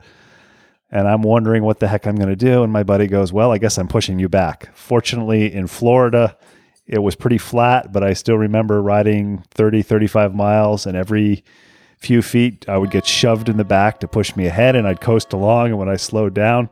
And 0.90 1.08
I'm 1.08 1.22
wondering 1.22 1.64
what 1.64 1.80
the 1.80 1.88
heck 1.88 2.06
I'm 2.06 2.16
going 2.16 2.28
to 2.28 2.36
do. 2.36 2.62
And 2.62 2.72
my 2.72 2.82
buddy 2.82 3.06
goes, 3.06 3.32
Well, 3.32 3.50
I 3.50 3.58
guess 3.58 3.78
I'm 3.78 3.88
pushing 3.88 4.18
you 4.18 4.28
back. 4.28 4.74
Fortunately, 4.76 5.52
in 5.52 5.66
Florida, 5.66 6.36
it 6.86 7.02
was 7.02 7.16
pretty 7.16 7.38
flat, 7.38 7.92
but 7.92 8.04
I 8.04 8.12
still 8.12 8.36
remember 8.36 8.82
riding 8.82 9.42
30, 9.50 9.82
35 9.82 10.34
miles, 10.34 10.86
and 10.86 10.96
every 10.96 11.42
few 11.98 12.20
feet 12.20 12.68
I 12.68 12.76
would 12.76 12.90
get 12.90 13.06
shoved 13.06 13.48
in 13.48 13.56
the 13.56 13.64
back 13.64 14.00
to 14.00 14.08
push 14.08 14.36
me 14.36 14.46
ahead, 14.46 14.76
and 14.76 14.86
I'd 14.86 15.00
coast 15.00 15.32
along. 15.32 15.68
And 15.68 15.78
when 15.78 15.88
I 15.88 15.96
slowed 15.96 16.34
down, 16.34 16.68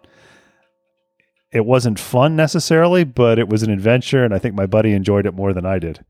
it 1.51 1.65
wasn't 1.65 1.99
fun 1.99 2.37
necessarily, 2.37 3.05
but 3.05 3.39
it 3.39 3.49
was 3.49 3.63
an 3.63 3.71
adventure, 3.71 4.25
and 4.25 4.35
I 4.35 4.39
think 4.39 4.55
my 4.55 4.67
buddy 4.67 4.93
enjoyed 4.93 5.27
it 5.27 5.35
more 5.35 5.53
than 5.53 5.65
I 5.65 5.79
did. 5.79 6.05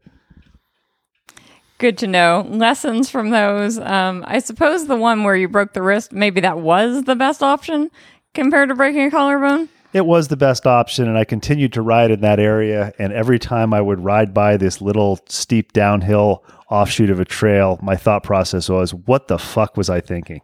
Good 1.82 1.98
to 1.98 2.06
know. 2.06 2.46
Lessons 2.48 3.10
from 3.10 3.30
those. 3.30 3.76
Um, 3.80 4.22
I 4.28 4.38
suppose 4.38 4.86
the 4.86 4.94
one 4.94 5.24
where 5.24 5.34
you 5.34 5.48
broke 5.48 5.72
the 5.72 5.82
wrist, 5.82 6.12
maybe 6.12 6.40
that 6.42 6.60
was 6.60 7.02
the 7.02 7.16
best 7.16 7.42
option 7.42 7.90
compared 8.34 8.68
to 8.68 8.76
breaking 8.76 9.02
a 9.02 9.10
collarbone. 9.10 9.68
It 9.92 10.06
was 10.06 10.28
the 10.28 10.36
best 10.36 10.64
option, 10.64 11.08
and 11.08 11.18
I 11.18 11.24
continued 11.24 11.72
to 11.72 11.82
ride 11.82 12.12
in 12.12 12.20
that 12.20 12.38
area. 12.38 12.92
And 13.00 13.12
every 13.12 13.40
time 13.40 13.74
I 13.74 13.80
would 13.80 13.98
ride 13.98 14.32
by 14.32 14.56
this 14.56 14.80
little 14.80 15.18
steep 15.28 15.72
downhill 15.72 16.44
offshoot 16.70 17.10
of 17.10 17.18
a 17.18 17.24
trail, 17.24 17.80
my 17.82 17.96
thought 17.96 18.22
process 18.22 18.68
was, 18.68 18.94
what 18.94 19.26
the 19.26 19.36
fuck 19.36 19.76
was 19.76 19.90
I 19.90 20.00
thinking? 20.00 20.42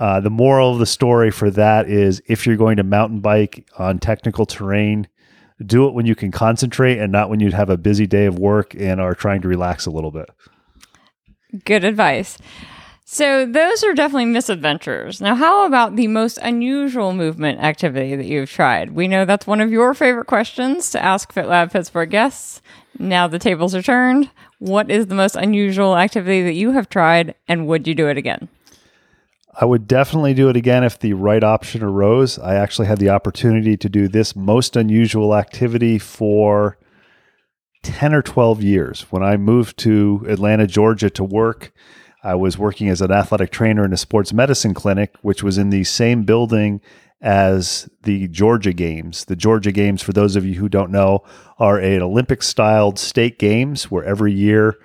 Uh, 0.00 0.18
the 0.18 0.28
moral 0.28 0.72
of 0.72 0.80
the 0.80 0.86
story 0.86 1.30
for 1.30 1.52
that 1.52 1.88
is 1.88 2.20
if 2.26 2.48
you're 2.48 2.56
going 2.56 2.78
to 2.78 2.82
mountain 2.82 3.20
bike 3.20 3.64
on 3.78 4.00
technical 4.00 4.44
terrain, 4.44 5.06
do 5.64 5.86
it 5.86 5.94
when 5.94 6.06
you 6.06 6.14
can 6.14 6.30
concentrate 6.30 6.98
and 6.98 7.10
not 7.10 7.30
when 7.30 7.40
you 7.40 7.50
have 7.52 7.70
a 7.70 7.76
busy 7.76 8.06
day 8.06 8.26
of 8.26 8.38
work 8.38 8.74
and 8.74 9.00
are 9.00 9.14
trying 9.14 9.40
to 9.42 9.48
relax 9.48 9.86
a 9.86 9.90
little 9.90 10.10
bit. 10.10 10.28
Good 11.64 11.84
advice. 11.84 12.38
So, 13.08 13.46
those 13.46 13.84
are 13.84 13.94
definitely 13.94 14.24
misadventures. 14.24 15.20
Now, 15.20 15.36
how 15.36 15.64
about 15.64 15.94
the 15.94 16.08
most 16.08 16.38
unusual 16.38 17.12
movement 17.12 17.60
activity 17.60 18.16
that 18.16 18.26
you've 18.26 18.50
tried? 18.50 18.90
We 18.90 19.06
know 19.06 19.24
that's 19.24 19.46
one 19.46 19.60
of 19.60 19.70
your 19.70 19.94
favorite 19.94 20.26
questions 20.26 20.90
to 20.90 21.02
ask 21.02 21.32
FitLab 21.32 21.72
Pittsburgh 21.72 22.10
guests. 22.10 22.60
Now 22.98 23.28
the 23.28 23.38
tables 23.38 23.76
are 23.76 23.82
turned. 23.82 24.30
What 24.58 24.90
is 24.90 25.06
the 25.06 25.14
most 25.14 25.36
unusual 25.36 25.96
activity 25.96 26.42
that 26.42 26.54
you 26.54 26.72
have 26.72 26.88
tried, 26.88 27.36
and 27.46 27.68
would 27.68 27.86
you 27.86 27.94
do 27.94 28.08
it 28.08 28.16
again? 28.16 28.48
I 29.58 29.64
would 29.64 29.88
definitely 29.88 30.34
do 30.34 30.50
it 30.50 30.56
again 30.56 30.84
if 30.84 30.98
the 30.98 31.14
right 31.14 31.42
option 31.42 31.82
arose. 31.82 32.38
I 32.38 32.56
actually 32.56 32.88
had 32.88 32.98
the 32.98 33.08
opportunity 33.08 33.76
to 33.78 33.88
do 33.88 34.06
this 34.06 34.36
most 34.36 34.76
unusual 34.76 35.34
activity 35.34 35.98
for 35.98 36.78
10 37.82 38.12
or 38.12 38.20
12 38.20 38.62
years. 38.62 39.06
When 39.08 39.22
I 39.22 39.38
moved 39.38 39.78
to 39.78 40.26
Atlanta, 40.28 40.66
Georgia 40.66 41.08
to 41.08 41.24
work, 41.24 41.72
I 42.22 42.34
was 42.34 42.58
working 42.58 42.90
as 42.90 43.00
an 43.00 43.10
athletic 43.10 43.50
trainer 43.50 43.82
in 43.82 43.94
a 43.94 43.96
sports 43.96 44.30
medicine 44.30 44.74
clinic, 44.74 45.14
which 45.22 45.42
was 45.42 45.56
in 45.56 45.70
the 45.70 45.84
same 45.84 46.24
building 46.24 46.82
as 47.22 47.88
the 48.02 48.28
Georgia 48.28 48.74
Games. 48.74 49.24
The 49.24 49.36
Georgia 49.36 49.72
Games, 49.72 50.02
for 50.02 50.12
those 50.12 50.36
of 50.36 50.44
you 50.44 50.56
who 50.56 50.68
don't 50.68 50.90
know, 50.90 51.20
are 51.58 51.78
an 51.78 52.02
Olympic 52.02 52.42
styled 52.42 52.98
state 52.98 53.38
games 53.38 53.90
where 53.90 54.04
every 54.04 54.34
year 54.34 54.76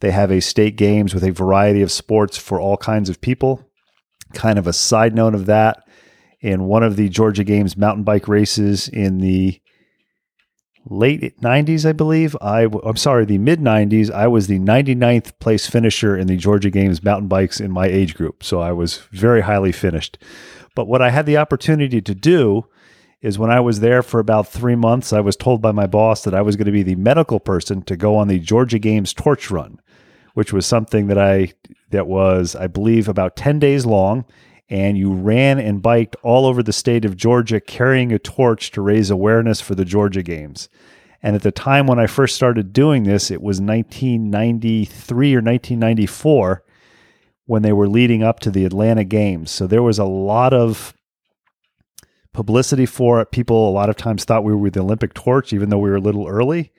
they 0.00 0.10
have 0.10 0.30
a 0.30 0.40
state 0.40 0.76
games 0.76 1.14
with 1.14 1.24
a 1.24 1.32
variety 1.32 1.80
of 1.80 1.90
sports 1.90 2.36
for 2.36 2.60
all 2.60 2.76
kinds 2.76 3.08
of 3.08 3.22
people. 3.22 3.69
Kind 4.32 4.58
of 4.58 4.66
a 4.66 4.72
side 4.72 5.14
note 5.14 5.34
of 5.34 5.46
that, 5.46 5.84
in 6.40 6.64
one 6.64 6.82
of 6.82 6.96
the 6.96 7.08
Georgia 7.08 7.44
Games 7.44 7.76
mountain 7.76 8.04
bike 8.04 8.28
races 8.28 8.88
in 8.88 9.18
the 9.18 9.60
late 10.86 11.38
90s, 11.40 11.84
I 11.86 11.92
believe. 11.92 12.36
I, 12.40 12.68
I'm 12.84 12.96
sorry, 12.96 13.24
the 13.24 13.38
mid 13.38 13.60
90s, 13.60 14.10
I 14.10 14.26
was 14.26 14.46
the 14.46 14.58
99th 14.58 15.38
place 15.38 15.66
finisher 15.66 16.16
in 16.16 16.26
the 16.26 16.36
Georgia 16.36 16.70
Games 16.70 17.02
mountain 17.02 17.28
bikes 17.28 17.60
in 17.60 17.70
my 17.70 17.86
age 17.86 18.14
group. 18.14 18.42
So 18.42 18.60
I 18.60 18.72
was 18.72 18.98
very 19.12 19.42
highly 19.42 19.72
finished. 19.72 20.18
But 20.74 20.86
what 20.86 21.02
I 21.02 21.10
had 21.10 21.26
the 21.26 21.36
opportunity 21.36 22.00
to 22.00 22.14
do 22.14 22.66
is 23.20 23.38
when 23.38 23.50
I 23.50 23.60
was 23.60 23.80
there 23.80 24.02
for 24.02 24.18
about 24.18 24.48
three 24.48 24.76
months, 24.76 25.12
I 25.12 25.20
was 25.20 25.36
told 25.36 25.60
by 25.60 25.72
my 25.72 25.86
boss 25.86 26.24
that 26.24 26.34
I 26.34 26.40
was 26.40 26.56
going 26.56 26.66
to 26.66 26.72
be 26.72 26.82
the 26.82 26.94
medical 26.94 27.38
person 27.38 27.82
to 27.82 27.96
go 27.96 28.16
on 28.16 28.28
the 28.28 28.38
Georgia 28.38 28.78
Games 28.78 29.12
torch 29.12 29.50
run, 29.50 29.78
which 30.34 30.52
was 30.52 30.64
something 30.64 31.08
that 31.08 31.18
I, 31.18 31.52
that 31.90 32.06
was, 32.06 32.56
I 32.56 32.66
believe, 32.66 33.08
about 33.08 33.36
10 33.36 33.58
days 33.58 33.86
long. 33.86 34.24
and 34.70 34.96
you 34.96 35.12
ran 35.12 35.58
and 35.58 35.82
biked 35.82 36.14
all 36.22 36.46
over 36.46 36.62
the 36.62 36.72
state 36.72 37.04
of 37.04 37.16
Georgia 37.16 37.60
carrying 37.60 38.12
a 38.12 38.18
torch 38.20 38.70
to 38.70 38.80
raise 38.80 39.10
awareness 39.10 39.60
for 39.60 39.74
the 39.74 39.84
Georgia 39.84 40.22
Games. 40.22 40.68
And 41.22 41.34
at 41.34 41.42
the 41.42 41.50
time 41.50 41.86
when 41.86 41.98
I 41.98 42.06
first 42.06 42.36
started 42.36 42.72
doing 42.72 43.02
this, 43.02 43.30
it 43.30 43.42
was 43.42 43.60
1993 43.60 45.34
or 45.34 45.42
1994 45.42 46.62
when 47.46 47.62
they 47.62 47.72
were 47.72 47.88
leading 47.88 48.22
up 48.22 48.38
to 48.40 48.50
the 48.50 48.64
Atlanta 48.64 49.04
Games. 49.04 49.50
So 49.50 49.66
there 49.66 49.82
was 49.82 49.98
a 49.98 50.04
lot 50.04 50.54
of 50.54 50.94
publicity 52.32 52.86
for 52.86 53.20
it. 53.20 53.32
People 53.32 53.68
a 53.68 53.72
lot 53.72 53.90
of 53.90 53.96
times 53.96 54.24
thought 54.24 54.44
we 54.44 54.54
were 54.54 54.70
the 54.70 54.80
Olympic 54.80 55.14
torch, 55.14 55.52
even 55.52 55.68
though 55.68 55.78
we 55.78 55.90
were 55.90 55.96
a 55.96 56.00
little 56.00 56.28
early. 56.28 56.70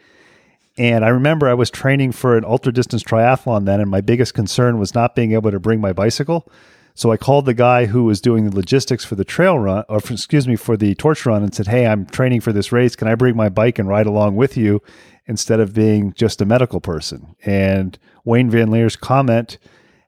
And 0.78 1.04
I 1.04 1.10
remember 1.10 1.48
I 1.48 1.54
was 1.54 1.70
training 1.70 2.14
for 2.14 2.38
an 2.38 2.46
ultra 2.46 2.72
distance 2.72 3.04
triathlon 3.04 3.66
then, 3.66 3.82
and 3.82 3.90
my 3.90 4.02
biggest 4.02 4.34
concern 4.34 4.80
was 4.80 4.96
not 4.96 5.16
being 5.16 5.34
able 5.34 5.52
to 5.52 5.60
bring 5.60 5.82
my 5.82 5.94
bicycle. 5.94 6.50
So 6.94 7.12
I 7.12 7.18
called 7.18 7.46
the 7.46 7.54
guy 7.54 7.86
who 7.86 8.04
was 8.04 8.22
doing 8.22 8.50
the 8.50 8.56
logistics 8.56 9.06
for 9.06 9.16
the 9.16 9.24
trail 9.24 9.58
run, 9.58 9.84
or 9.88 10.00
for, 10.00 10.14
excuse 10.14 10.48
me, 10.48 10.56
for 10.56 10.76
the 10.76 10.94
torch 10.96 11.26
run, 11.26 11.44
and 11.44 11.54
said, 11.54 11.68
"Hey, 11.68 11.88
I'm 11.88 12.06
training 12.06 12.42
for 12.42 12.52
this 12.52 12.72
race. 12.72 12.96
Can 12.96 13.08
I 13.08 13.16
bring 13.16 13.36
my 13.36 13.50
bike 13.50 13.80
and 13.80 13.88
ride 13.88 14.08
along 14.08 14.36
with 14.36 14.58
you 14.58 14.82
instead 15.26 15.60
of 15.60 15.74
being 15.74 16.14
just 16.14 16.42
a 16.42 16.46
medical 16.46 16.82
person?" 16.82 17.36
And 17.46 17.98
Wayne 18.26 18.50
Van 18.50 18.70
Leer's 18.72 18.96
comment 18.96 19.58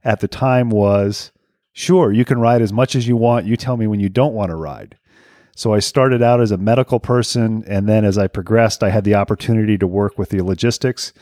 at 0.03 0.19
the 0.19 0.27
time 0.27 0.69
was, 0.69 1.31
"Sure, 1.71 2.11
you 2.11 2.25
can 2.25 2.39
ride 2.39 2.61
as 2.61 2.73
much 2.73 2.95
as 2.95 3.07
you 3.07 3.15
want. 3.15 3.45
You 3.45 3.55
tell 3.55 3.77
me 3.77 3.87
when 3.87 3.99
you 3.99 4.09
don't 4.09 4.33
want 4.33 4.49
to 4.49 4.55
ride." 4.55 4.95
So 5.55 5.73
I 5.73 5.79
started 5.79 6.23
out 6.23 6.41
as 6.41 6.51
a 6.51 6.57
medical 6.57 6.99
person, 6.99 7.63
and 7.67 7.87
then 7.87 8.05
as 8.05 8.17
I 8.17 8.27
progressed, 8.27 8.81
I 8.81 8.89
had 8.89 9.03
the 9.03 9.15
opportunity 9.15 9.77
to 9.77 9.85
work 9.85 10.17
with 10.17 10.29
the 10.29 10.41
logistics, 10.41 11.13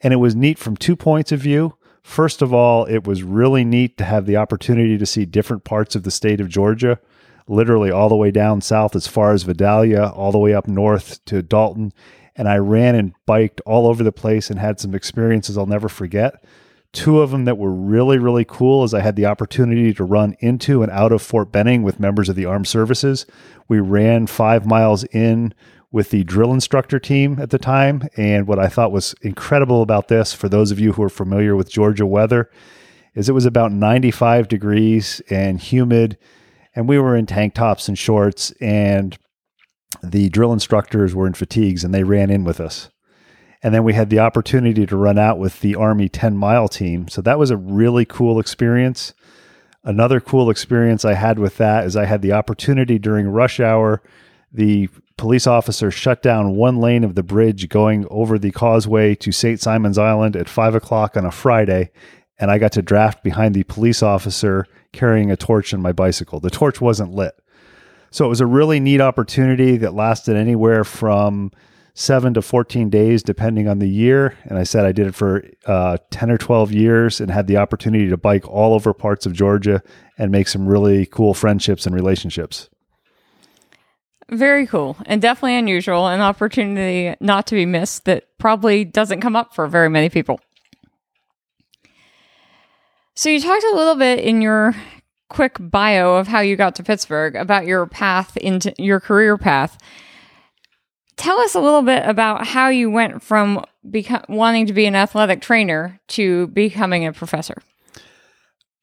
and 0.00 0.12
it 0.12 0.16
was 0.16 0.34
neat 0.34 0.58
from 0.58 0.76
two 0.76 0.96
points 0.96 1.30
of 1.30 1.40
view. 1.40 1.76
First 2.02 2.42
of 2.42 2.52
all, 2.52 2.86
it 2.86 3.06
was 3.06 3.22
really 3.22 3.64
neat 3.64 3.96
to 3.98 4.04
have 4.04 4.26
the 4.26 4.36
opportunity 4.36 4.98
to 4.98 5.06
see 5.06 5.24
different 5.24 5.62
parts 5.62 5.94
of 5.94 6.02
the 6.02 6.10
state 6.10 6.40
of 6.40 6.48
Georgia, 6.48 6.98
literally 7.46 7.90
all 7.90 8.08
the 8.08 8.16
way 8.16 8.30
down 8.30 8.60
south 8.60 8.96
as 8.96 9.06
far 9.06 9.32
as 9.32 9.44
Vidalia, 9.44 10.06
all 10.08 10.32
the 10.32 10.38
way 10.38 10.54
up 10.54 10.66
north 10.66 11.24
to 11.26 11.42
Dalton. 11.42 11.92
And 12.34 12.48
I 12.48 12.56
ran 12.56 12.94
and 12.94 13.14
biked 13.26 13.60
all 13.66 13.86
over 13.86 14.02
the 14.02 14.12
place 14.12 14.50
and 14.50 14.58
had 14.58 14.80
some 14.80 14.94
experiences 14.94 15.56
I'll 15.56 15.66
never 15.66 15.88
forget. 15.88 16.42
Two 16.92 17.20
of 17.20 17.30
them 17.30 17.44
that 17.44 17.58
were 17.58 17.72
really, 17.72 18.18
really 18.18 18.44
cool 18.46 18.82
is 18.82 18.94
I 18.94 19.00
had 19.00 19.16
the 19.16 19.26
opportunity 19.26 19.92
to 19.92 20.04
run 20.04 20.34
into 20.40 20.82
and 20.82 20.90
out 20.90 21.12
of 21.12 21.20
Fort 21.20 21.52
Benning 21.52 21.82
with 21.82 22.00
members 22.00 22.28
of 22.28 22.36
the 22.36 22.46
armed 22.46 22.66
services. 22.66 23.26
We 23.68 23.78
ran 23.78 24.26
five 24.26 24.64
miles 24.66 25.04
in 25.04 25.52
with 25.90 26.10
the 26.10 26.24
drill 26.24 26.52
instructor 26.52 26.98
team 26.98 27.38
at 27.40 27.50
the 27.50 27.58
time. 27.58 28.08
And 28.16 28.46
what 28.46 28.58
I 28.58 28.68
thought 28.68 28.92
was 28.92 29.14
incredible 29.22 29.82
about 29.82 30.08
this, 30.08 30.32
for 30.32 30.48
those 30.48 30.70
of 30.70 30.80
you 30.80 30.92
who 30.92 31.02
are 31.02 31.10
familiar 31.10 31.56
with 31.56 31.70
Georgia 31.70 32.06
weather, 32.06 32.50
is 33.14 33.28
it 33.28 33.34
was 33.34 33.46
about 33.46 33.72
95 33.72 34.48
degrees 34.48 35.20
and 35.30 35.60
humid. 35.60 36.18
And 36.74 36.88
we 36.88 36.98
were 36.98 37.16
in 37.16 37.26
tank 37.26 37.54
tops 37.54 37.88
and 37.88 37.98
shorts, 37.98 38.52
and 38.60 39.18
the 40.02 40.28
drill 40.28 40.52
instructors 40.52 41.14
were 41.14 41.26
in 41.26 41.34
fatigues 41.34 41.84
and 41.84 41.94
they 41.94 42.04
ran 42.04 42.30
in 42.30 42.44
with 42.44 42.60
us. 42.60 42.90
And 43.62 43.74
then 43.74 43.84
we 43.84 43.94
had 43.94 44.10
the 44.10 44.20
opportunity 44.20 44.86
to 44.86 44.96
run 44.96 45.18
out 45.18 45.38
with 45.38 45.60
the 45.60 45.74
Army 45.74 46.08
10 46.08 46.36
mile 46.36 46.68
team. 46.68 47.08
So 47.08 47.20
that 47.22 47.38
was 47.38 47.50
a 47.50 47.56
really 47.56 48.04
cool 48.04 48.38
experience. 48.38 49.14
Another 49.84 50.20
cool 50.20 50.50
experience 50.50 51.04
I 51.04 51.14
had 51.14 51.38
with 51.38 51.56
that 51.56 51.84
is 51.84 51.96
I 51.96 52.04
had 52.04 52.22
the 52.22 52.32
opportunity 52.32 52.98
during 52.98 53.28
rush 53.28 53.58
hour. 53.58 54.02
The 54.52 54.88
police 55.16 55.46
officer 55.46 55.90
shut 55.90 56.22
down 56.22 56.56
one 56.56 56.78
lane 56.78 57.04
of 57.04 57.14
the 57.14 57.22
bridge 57.22 57.68
going 57.68 58.06
over 58.10 58.38
the 58.38 58.52
causeway 58.52 59.14
to 59.16 59.32
St. 59.32 59.60
Simon's 59.60 59.98
Island 59.98 60.36
at 60.36 60.48
five 60.48 60.74
o'clock 60.74 61.16
on 61.16 61.24
a 61.24 61.30
Friday. 61.30 61.90
And 62.38 62.50
I 62.50 62.58
got 62.58 62.72
to 62.72 62.82
draft 62.82 63.24
behind 63.24 63.54
the 63.54 63.64
police 63.64 64.02
officer 64.02 64.66
carrying 64.92 65.30
a 65.30 65.36
torch 65.36 65.74
on 65.74 65.82
my 65.82 65.92
bicycle. 65.92 66.38
The 66.38 66.50
torch 66.50 66.80
wasn't 66.80 67.12
lit. 67.12 67.34
So 68.10 68.24
it 68.24 68.28
was 68.28 68.40
a 68.40 68.46
really 68.46 68.80
neat 68.80 69.00
opportunity 69.00 69.76
that 69.78 69.92
lasted 69.92 70.36
anywhere 70.36 70.84
from 70.84 71.50
seven 71.98 72.32
to 72.32 72.40
14 72.40 72.90
days, 72.90 73.24
depending 73.24 73.66
on 73.66 73.80
the 73.80 73.88
year. 73.88 74.38
And 74.44 74.56
I 74.56 74.62
said 74.62 74.84
I 74.84 74.92
did 74.92 75.08
it 75.08 75.16
for 75.16 75.44
uh, 75.66 75.98
10 76.12 76.30
or 76.30 76.38
12 76.38 76.70
years 76.70 77.20
and 77.20 77.28
had 77.28 77.48
the 77.48 77.56
opportunity 77.56 78.08
to 78.08 78.16
bike 78.16 78.48
all 78.48 78.72
over 78.72 78.94
parts 78.94 79.26
of 79.26 79.32
Georgia 79.32 79.82
and 80.16 80.30
make 80.30 80.46
some 80.46 80.68
really 80.68 81.06
cool 81.06 81.34
friendships 81.34 81.86
and 81.86 81.94
relationships. 81.94 82.70
Very 84.30 84.64
cool 84.64 84.96
and 85.06 85.20
definitely 85.20 85.56
unusual, 85.56 86.06
an 86.06 86.20
opportunity 86.20 87.16
not 87.20 87.48
to 87.48 87.56
be 87.56 87.66
missed 87.66 88.04
that 88.04 88.28
probably 88.38 88.84
doesn't 88.84 89.20
come 89.20 89.34
up 89.34 89.52
for 89.52 89.66
very 89.66 89.90
many 89.90 90.08
people. 90.08 90.40
So, 93.14 93.28
you 93.28 93.40
talked 93.40 93.64
a 93.64 93.74
little 93.74 93.96
bit 93.96 94.20
in 94.20 94.40
your 94.40 94.76
quick 95.28 95.56
bio 95.58 96.14
of 96.14 96.28
how 96.28 96.40
you 96.40 96.54
got 96.54 96.76
to 96.76 96.84
Pittsburgh 96.84 97.34
about 97.34 97.66
your 97.66 97.86
path 97.86 98.36
into 98.36 98.72
your 98.78 99.00
career 99.00 99.36
path 99.36 99.78
tell 101.18 101.38
us 101.40 101.54
a 101.54 101.60
little 101.60 101.82
bit 101.82 102.06
about 102.06 102.46
how 102.46 102.68
you 102.68 102.90
went 102.90 103.22
from 103.22 103.64
beca- 103.86 104.28
wanting 104.28 104.66
to 104.66 104.72
be 104.72 104.86
an 104.86 104.94
athletic 104.94 105.42
trainer 105.42 106.00
to 106.08 106.46
becoming 106.48 107.06
a 107.06 107.12
professor. 107.12 107.60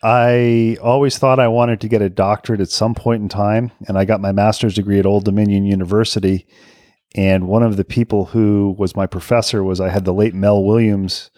I 0.03 0.77
always 0.83 1.17
thought 1.17 1.39
I 1.39 1.47
wanted 1.47 1.81
to 1.81 1.87
get 1.87 2.01
a 2.01 2.09
doctorate 2.09 2.61
at 2.61 2.69
some 2.69 2.93
point 2.93 3.23
in 3.23 3.29
time, 3.29 3.71
and 3.87 3.97
I 3.97 4.05
got 4.05 4.21
my 4.21 4.31
master's 4.31 4.75
degree 4.75 4.99
at 4.99 5.05
Old 5.05 5.25
Dominion 5.25 5.65
University. 5.65 6.45
And 7.15 7.47
one 7.47 7.63
of 7.63 7.77
the 7.77 7.85
people 7.85 8.25
who 8.25 8.75
was 8.77 8.95
my 8.95 9.07
professor 9.07 9.63
was 9.63 9.81
I 9.81 9.89
had 9.89 10.05
the 10.05 10.13
late 10.13 10.35
Mel 10.35 10.63
Williams 10.63 11.31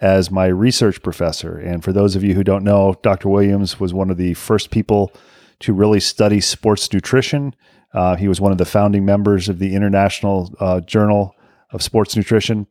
as 0.00 0.30
my 0.30 0.46
research 0.46 1.02
professor. 1.02 1.56
And 1.56 1.84
for 1.84 1.92
those 1.92 2.16
of 2.16 2.24
you 2.24 2.34
who 2.34 2.42
don't 2.42 2.64
know, 2.64 2.96
Dr. 3.02 3.28
Williams 3.28 3.78
was 3.78 3.94
one 3.94 4.10
of 4.10 4.16
the 4.16 4.34
first 4.34 4.70
people 4.70 5.12
to 5.60 5.72
really 5.72 6.00
study 6.00 6.40
sports 6.40 6.92
nutrition 6.92 7.54
uh, 7.92 8.16
he 8.16 8.28
was 8.28 8.40
one 8.40 8.52
of 8.52 8.58
the 8.58 8.64
founding 8.64 9.04
members 9.04 9.48
of 9.48 9.58
the 9.58 9.74
International 9.74 10.52
uh, 10.60 10.80
Journal 10.80 11.34
of 11.72 11.82
Sports 11.82 12.16
Nutrition. 12.16 12.66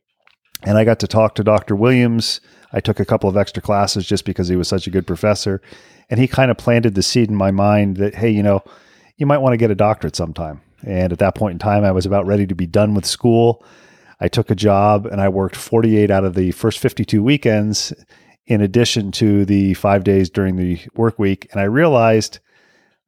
And 0.64 0.78
I 0.78 0.84
got 0.84 1.00
to 1.00 1.08
talk 1.08 1.36
to 1.36 1.44
Dr. 1.44 1.76
Williams. 1.76 2.42
I 2.74 2.80
took 2.80 3.00
a 3.00 3.06
couple 3.06 3.30
of 3.30 3.38
extra 3.38 3.62
classes 3.62 4.06
just 4.06 4.26
because 4.26 4.48
he 4.48 4.56
was 4.56 4.68
such 4.68 4.88
a 4.88 4.92
good 4.92 5.08
professor. 5.08 5.62
And 6.10 6.20
he 6.20 6.28
kind 6.28 6.52
of 6.52 6.58
planted 6.58 6.96
the 6.96 7.04
seed 7.04 7.30
in 7.30 7.36
my 7.36 7.52
mind 7.52 7.98
that, 7.98 8.16
hey, 8.16 8.30
you 8.30 8.44
know, 8.44 8.62
you 9.18 9.26
might 9.26 9.38
want 9.40 9.54
to 9.54 9.58
get 9.58 9.72
a 9.72 9.76
doctorate 9.76 10.16
sometime. 10.16 10.62
And 10.84 11.12
at 11.12 11.20
that 11.20 11.36
point 11.36 11.54
in 11.54 11.60
time, 11.60 11.84
I 11.84 11.92
was 11.92 12.06
about 12.06 12.26
ready 12.26 12.48
to 12.48 12.56
be 12.56 12.66
done 12.66 12.94
with 12.94 13.06
school. 13.06 13.66
I 14.20 14.28
took 14.28 14.50
a 14.50 14.56
job 14.56 15.06
and 15.06 15.22
I 15.22 15.30
worked 15.30 15.56
48 15.56 16.12
out 16.12 16.26
of 16.26 16.36
the 16.36 16.52
first 16.52 16.80
52 16.80 17.24
weekends 17.24 17.94
in 18.48 18.62
addition 18.62 19.12
to 19.14 19.46
the 19.46 19.74
five 19.76 20.04
days 20.04 20.30
during 20.30 20.56
the 20.56 20.80
work 20.96 21.20
week. 21.20 21.48
And 21.52 21.62
I 21.62 21.66
realized 21.66 22.40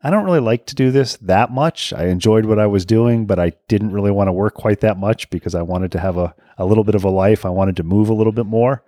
I 0.04 0.10
don't 0.10 0.26
really 0.26 0.40
like 0.40 0.66
to 0.68 0.76
do 0.76 0.90
this 0.90 1.18
that 1.18 1.52
much. 1.52 1.94
I 1.94 2.08
enjoyed 2.08 2.46
what 2.46 2.58
I 2.58 2.66
was 2.66 2.86
doing, 2.86 3.26
but 3.26 3.40
I 3.40 3.54
didn't 3.68 3.92
really 3.92 4.12
want 4.12 4.30
to 4.30 4.34
work 4.34 4.56
quite 4.56 4.80
that 4.80 4.98
much 4.98 5.30
because 5.30 5.54
I 5.54 5.62
wanted 5.62 5.92
to 5.92 6.00
have 6.00 6.18
a, 6.18 6.34
a 6.58 6.66
little 6.66 6.84
bit 6.84 6.96
of 6.96 7.04
a 7.04 7.10
life. 7.10 7.46
I 7.46 7.50
wanted 7.50 7.78
to 7.78 7.84
move 7.84 8.10
a 8.10 8.14
little 8.14 8.34
bit 8.34 8.48
more. 8.48 8.84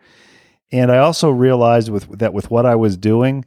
And 0.72 0.92
I 0.92 0.98
also 0.98 1.30
realized 1.30 1.90
with 1.90 2.18
that 2.18 2.34
with 2.34 2.50
what 2.50 2.66
I 2.66 2.76
was 2.76 2.98
doing, 2.98 3.46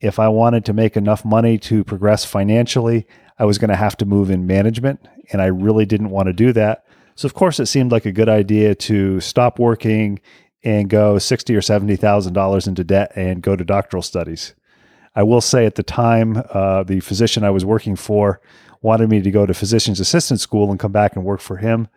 if 0.00 0.18
I 0.18 0.28
wanted 0.28 0.64
to 0.64 0.72
make 0.72 0.96
enough 0.96 1.24
money 1.24 1.56
to 1.58 1.84
progress 1.84 2.24
financially, 2.24 3.06
I 3.38 3.44
was 3.44 3.58
going 3.58 3.70
to 3.70 3.76
have 3.76 3.96
to 3.98 4.06
move 4.06 4.30
in 4.30 4.46
management. 4.46 5.06
And 5.30 5.40
I 5.40 5.46
really 5.46 5.86
didn't 5.86 6.10
want 6.10 6.26
to 6.26 6.32
do 6.32 6.52
that. 6.54 6.84
So 7.14 7.26
of 7.26 7.34
course 7.34 7.60
it 7.60 7.66
seemed 7.66 7.92
like 7.92 8.06
a 8.06 8.12
good 8.12 8.28
idea 8.28 8.74
to 8.74 9.20
stop 9.20 9.58
working 9.58 10.20
and 10.64 10.90
go 10.90 11.18
sixty 11.18 11.54
or 11.54 11.62
seventy 11.62 11.94
thousand 11.94 12.32
dollars 12.32 12.66
into 12.66 12.82
debt 12.82 13.12
and 13.14 13.40
go 13.40 13.54
to 13.54 13.64
doctoral 13.64 14.02
studies. 14.02 14.54
I 15.14 15.22
will 15.22 15.40
say 15.40 15.66
at 15.66 15.74
the 15.74 15.82
time, 15.82 16.42
uh, 16.50 16.82
the 16.84 17.00
physician 17.00 17.44
I 17.44 17.50
was 17.50 17.64
working 17.64 17.96
for 17.96 18.40
wanted 18.82 19.08
me 19.10 19.20
to 19.22 19.30
go 19.30 19.46
to 19.46 19.54
physician's 19.54 20.00
assistant 20.00 20.40
school 20.40 20.70
and 20.70 20.78
come 20.78 20.92
back 20.92 21.16
and 21.16 21.24
work 21.24 21.40
for 21.40 21.56
him. 21.56 21.88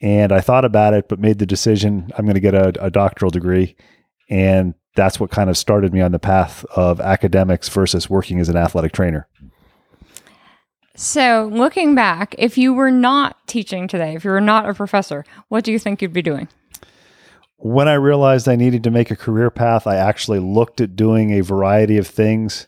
And 0.00 0.32
I 0.32 0.40
thought 0.40 0.64
about 0.64 0.94
it, 0.94 1.08
but 1.08 1.20
made 1.20 1.38
the 1.38 1.46
decision 1.46 2.10
I'm 2.16 2.24
going 2.24 2.34
to 2.34 2.40
get 2.40 2.54
a, 2.54 2.84
a 2.84 2.90
doctoral 2.90 3.30
degree. 3.30 3.76
And 4.28 4.74
that's 4.96 5.20
what 5.20 5.30
kind 5.30 5.48
of 5.48 5.56
started 5.56 5.92
me 5.92 6.00
on 6.00 6.12
the 6.12 6.18
path 6.18 6.64
of 6.76 7.00
academics 7.00 7.68
versus 7.68 8.10
working 8.10 8.40
as 8.40 8.48
an 8.48 8.56
athletic 8.56 8.92
trainer. 8.92 9.28
So, 10.94 11.48
looking 11.50 11.94
back, 11.94 12.34
if 12.36 12.58
you 12.58 12.74
were 12.74 12.90
not 12.90 13.46
teaching 13.46 13.88
today, 13.88 14.14
if 14.14 14.24
you 14.24 14.30
were 14.30 14.42
not 14.42 14.68
a 14.68 14.74
professor, 14.74 15.24
what 15.48 15.64
do 15.64 15.72
you 15.72 15.78
think 15.78 16.02
you'd 16.02 16.12
be 16.12 16.20
doing? 16.20 16.48
When 17.62 17.86
I 17.86 17.94
realized 17.94 18.48
I 18.48 18.56
needed 18.56 18.82
to 18.84 18.90
make 18.90 19.12
a 19.12 19.16
career 19.16 19.48
path, 19.48 19.86
I 19.86 19.94
actually 19.94 20.40
looked 20.40 20.80
at 20.80 20.96
doing 20.96 21.30
a 21.30 21.42
variety 21.42 21.96
of 21.96 22.08
things. 22.08 22.66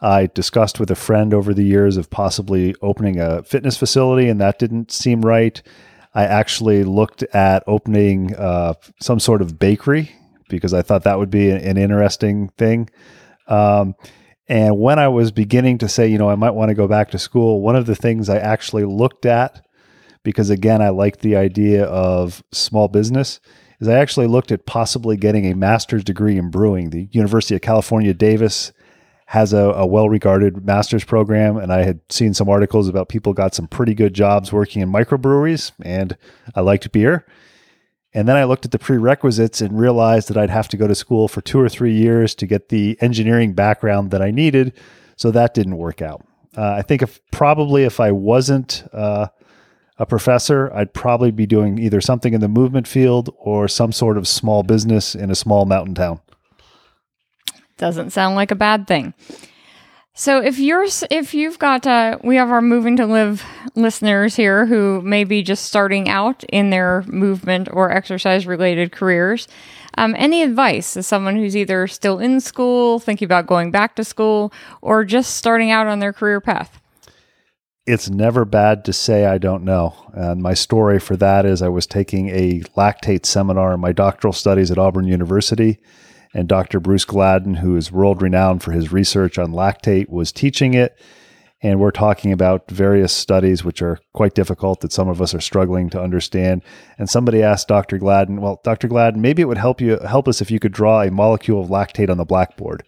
I 0.00 0.26
discussed 0.26 0.80
with 0.80 0.90
a 0.90 0.96
friend 0.96 1.32
over 1.32 1.54
the 1.54 1.62
years 1.62 1.96
of 1.96 2.10
possibly 2.10 2.74
opening 2.82 3.20
a 3.20 3.44
fitness 3.44 3.76
facility, 3.76 4.28
and 4.28 4.40
that 4.40 4.58
didn't 4.58 4.90
seem 4.90 5.22
right. 5.22 5.62
I 6.12 6.24
actually 6.24 6.82
looked 6.82 7.22
at 7.22 7.62
opening 7.68 8.34
uh, 8.34 8.74
some 9.00 9.20
sort 9.20 9.42
of 9.42 9.60
bakery 9.60 10.10
because 10.48 10.74
I 10.74 10.82
thought 10.82 11.04
that 11.04 11.20
would 11.20 11.30
be 11.30 11.48
an 11.50 11.78
interesting 11.78 12.48
thing. 12.58 12.90
Um, 13.46 13.94
and 14.48 14.76
when 14.76 14.98
I 14.98 15.06
was 15.06 15.30
beginning 15.30 15.78
to 15.78 15.88
say, 15.88 16.08
you 16.08 16.18
know, 16.18 16.28
I 16.28 16.34
might 16.34 16.50
want 16.50 16.70
to 16.70 16.74
go 16.74 16.88
back 16.88 17.12
to 17.12 17.18
school, 17.18 17.60
one 17.60 17.76
of 17.76 17.86
the 17.86 17.94
things 17.94 18.28
I 18.28 18.38
actually 18.38 18.84
looked 18.84 19.24
at, 19.24 19.64
because 20.24 20.50
again, 20.50 20.82
I 20.82 20.88
liked 20.88 21.20
the 21.20 21.36
idea 21.36 21.84
of 21.84 22.42
small 22.50 22.88
business, 22.88 23.38
is 23.82 23.88
I 23.88 23.98
actually 23.98 24.28
looked 24.28 24.52
at 24.52 24.64
possibly 24.64 25.16
getting 25.16 25.44
a 25.44 25.56
master's 25.56 26.04
degree 26.04 26.38
in 26.38 26.50
brewing. 26.50 26.90
The 26.90 27.08
University 27.10 27.56
of 27.56 27.62
California, 27.62 28.14
Davis 28.14 28.70
has 29.26 29.52
a, 29.52 29.58
a 29.58 29.84
well 29.84 30.08
regarded 30.08 30.64
master's 30.64 31.04
program. 31.04 31.56
And 31.56 31.72
I 31.72 31.82
had 31.82 31.98
seen 32.08 32.32
some 32.32 32.48
articles 32.48 32.86
about 32.86 33.08
people 33.08 33.32
got 33.32 33.56
some 33.56 33.66
pretty 33.66 33.94
good 33.94 34.14
jobs 34.14 34.52
working 34.52 34.82
in 34.82 34.92
microbreweries, 34.92 35.72
and 35.82 36.16
I 36.54 36.60
liked 36.60 36.92
beer. 36.92 37.26
And 38.14 38.28
then 38.28 38.36
I 38.36 38.44
looked 38.44 38.64
at 38.64 38.70
the 38.70 38.78
prerequisites 38.78 39.60
and 39.60 39.76
realized 39.76 40.28
that 40.28 40.36
I'd 40.36 40.50
have 40.50 40.68
to 40.68 40.76
go 40.76 40.86
to 40.86 40.94
school 40.94 41.26
for 41.26 41.40
two 41.40 41.58
or 41.58 41.68
three 41.68 41.94
years 41.94 42.36
to 42.36 42.46
get 42.46 42.68
the 42.68 42.96
engineering 43.00 43.52
background 43.52 44.12
that 44.12 44.22
I 44.22 44.30
needed. 44.30 44.74
So 45.16 45.32
that 45.32 45.54
didn't 45.54 45.76
work 45.76 46.00
out. 46.00 46.24
Uh, 46.56 46.74
I 46.74 46.82
think 46.82 47.02
if 47.02 47.18
probably 47.32 47.82
if 47.82 47.98
I 47.98 48.12
wasn't 48.12 48.84
uh, 48.92 49.26
a 49.98 50.06
professor, 50.06 50.72
I'd 50.74 50.94
probably 50.94 51.30
be 51.30 51.46
doing 51.46 51.78
either 51.78 52.00
something 52.00 52.34
in 52.34 52.40
the 52.40 52.48
movement 52.48 52.88
field 52.88 53.34
or 53.38 53.68
some 53.68 53.92
sort 53.92 54.16
of 54.16 54.26
small 54.26 54.62
business 54.62 55.14
in 55.14 55.30
a 55.30 55.34
small 55.34 55.64
mountain 55.64 55.94
town. 55.94 56.20
Doesn't 57.76 58.10
sound 58.10 58.36
like 58.36 58.50
a 58.50 58.56
bad 58.56 58.86
thing. 58.86 59.14
So 60.14 60.42
if 60.42 60.58
you're 60.58 60.86
if 61.10 61.32
you've 61.32 61.58
got 61.58 61.86
uh, 61.86 62.18
we 62.22 62.36
have 62.36 62.50
our 62.50 62.60
moving 62.60 62.96
to 62.98 63.06
live 63.06 63.42
listeners 63.74 64.36
here 64.36 64.66
who 64.66 65.00
may 65.00 65.24
be 65.24 65.42
just 65.42 65.64
starting 65.64 66.08
out 66.08 66.44
in 66.44 66.68
their 66.68 67.02
movement 67.06 67.68
or 67.72 67.90
exercise 67.90 68.46
related 68.46 68.92
careers. 68.92 69.48
Um, 69.96 70.14
any 70.18 70.42
advice 70.42 70.96
as 70.96 71.06
someone 71.06 71.36
who's 71.36 71.56
either 71.56 71.86
still 71.86 72.18
in 72.18 72.40
school, 72.40 72.98
thinking 72.98 73.26
about 73.26 73.46
going 73.46 73.70
back 73.70 73.96
to 73.96 74.04
school, 74.04 74.52
or 74.80 75.04
just 75.04 75.36
starting 75.36 75.70
out 75.70 75.86
on 75.86 75.98
their 75.98 76.12
career 76.12 76.40
path? 76.40 76.81
It's 77.84 78.08
never 78.08 78.44
bad 78.44 78.84
to 78.84 78.92
say 78.92 79.26
I 79.26 79.38
don't 79.38 79.64
know. 79.64 79.94
And 80.14 80.40
my 80.40 80.54
story 80.54 81.00
for 81.00 81.16
that 81.16 81.44
is 81.44 81.62
I 81.62 81.68
was 81.68 81.84
taking 81.84 82.28
a 82.28 82.60
lactate 82.76 83.26
seminar 83.26 83.74
in 83.74 83.80
my 83.80 83.90
doctoral 83.90 84.32
studies 84.32 84.70
at 84.70 84.78
Auburn 84.78 85.06
University 85.06 85.78
and 86.32 86.48
Dr. 86.48 86.78
Bruce 86.78 87.04
Gladden, 87.04 87.54
who 87.54 87.76
is 87.76 87.90
world 87.90 88.22
renowned 88.22 88.62
for 88.62 88.70
his 88.70 88.92
research 88.92 89.36
on 89.36 89.50
lactate, 89.52 90.08
was 90.08 90.30
teaching 90.30 90.74
it. 90.74 90.96
And 91.60 91.80
we're 91.80 91.90
talking 91.90 92.30
about 92.30 92.70
various 92.70 93.12
studies 93.12 93.64
which 93.64 93.82
are 93.82 93.98
quite 94.12 94.34
difficult 94.34 94.80
that 94.80 94.92
some 94.92 95.08
of 95.08 95.20
us 95.20 95.34
are 95.34 95.40
struggling 95.40 95.90
to 95.90 96.00
understand. 96.00 96.62
And 96.98 97.10
somebody 97.10 97.42
asked 97.42 97.66
Dr. 97.66 97.98
Gladden, 97.98 98.40
"Well, 98.40 98.60
Dr. 98.62 98.86
Gladden, 98.86 99.20
maybe 99.20 99.42
it 99.42 99.48
would 99.48 99.58
help 99.58 99.80
you 99.80 99.98
help 99.98 100.28
us 100.28 100.40
if 100.40 100.52
you 100.52 100.60
could 100.60 100.72
draw 100.72 101.02
a 101.02 101.10
molecule 101.10 101.60
of 101.60 101.68
lactate 101.68 102.10
on 102.10 102.16
the 102.16 102.24
blackboard." 102.24 102.84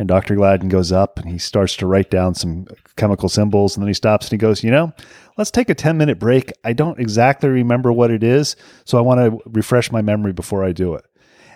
And 0.00 0.08
Dr. 0.08 0.34
Gladden 0.34 0.70
goes 0.70 0.92
up 0.92 1.18
and 1.18 1.28
he 1.28 1.36
starts 1.36 1.76
to 1.76 1.86
write 1.86 2.08
down 2.08 2.34
some 2.34 2.66
chemical 2.96 3.28
symbols. 3.28 3.76
And 3.76 3.82
then 3.82 3.88
he 3.88 3.92
stops 3.92 4.24
and 4.24 4.32
he 4.32 4.38
goes, 4.38 4.64
You 4.64 4.70
know, 4.70 4.94
let's 5.36 5.50
take 5.50 5.68
a 5.68 5.74
10 5.74 5.98
minute 5.98 6.18
break. 6.18 6.54
I 6.64 6.72
don't 6.72 6.98
exactly 6.98 7.50
remember 7.50 7.92
what 7.92 8.10
it 8.10 8.24
is. 8.24 8.56
So 8.86 8.96
I 8.96 9.02
want 9.02 9.20
to 9.20 9.38
refresh 9.50 9.92
my 9.92 10.00
memory 10.00 10.32
before 10.32 10.64
I 10.64 10.72
do 10.72 10.94
it. 10.94 11.04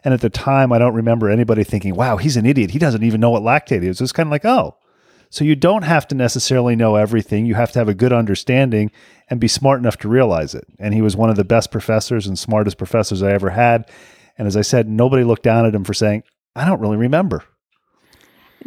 And 0.05 0.13
at 0.13 0.21
the 0.21 0.29
time, 0.29 0.75
I 0.75 0.79
don't 0.79 0.93
remember 0.93 1.31
anybody 1.31 1.65
thinking, 1.65 1.95
wow, 1.95 2.19
he's 2.19 2.37
an 2.37 2.45
idiot. 2.45 2.73
He 2.73 2.79
doesn't 2.79 3.03
even 3.03 3.19
know 3.19 3.31
what 3.31 3.43
lactate 3.43 3.83
is. 3.83 4.03
It's 4.03 4.13
kind 4.13 4.27
of 4.27 4.31
like, 4.31 4.45
oh. 4.45 4.77
So 5.31 5.43
you 5.43 5.57
don't 5.57 5.85
have 5.85 6.07
to 6.09 6.15
necessarily 6.15 6.77
know 6.77 6.97
everything. 6.97 7.47
You 7.47 7.55
have 7.55 7.73
to 7.73 7.79
have 7.79 7.89
a 7.89 7.95
good 7.95 8.13
understanding 8.13 8.91
and 9.31 9.41
be 9.41 9.49
smart 9.49 9.81
enough 9.81 9.97
to 10.01 10.09
realize 10.09 10.55
it. 10.55 10.67
And 10.79 10.93
he 10.93 11.01
was 11.01 11.17
one 11.17 11.31
of 11.31 11.37
the 11.37 11.45
best 11.45 11.71
professors 11.71 12.27
and 12.27 12.39
smartest 12.39 12.77
professors 12.77 13.23
I 13.23 13.33
ever 13.33 13.49
had. 13.49 13.91
And 14.37 14.47
as 14.47 14.55
I 14.55 14.61
said, 14.61 14.87
nobody 14.87 15.25
looked 15.25 15.45
down 15.45 15.65
at 15.65 15.75
him 15.75 15.85
for 15.85 15.95
saying, 15.95 16.25
I 16.55 16.67
don't 16.67 16.81
really 16.81 16.99
remember. 16.99 17.43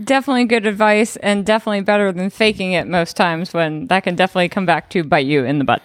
Definitely 0.04 0.46
good 0.46 0.68
advice 0.68 1.16
and 1.18 1.46
definitely 1.46 1.82
better 1.82 2.12
than 2.12 2.30
faking 2.30 2.74
it 2.74 2.88
most 2.88 3.18
times 3.18 3.54
when 3.54 3.88
that 3.88 4.04
can 4.04 4.16
definitely 4.16 4.50
come 4.50 4.66
back 4.66 4.90
to 4.92 5.04
bite 5.04 5.26
you 5.26 5.44
in 5.44 5.58
the 5.58 5.66
butt. 5.66 5.82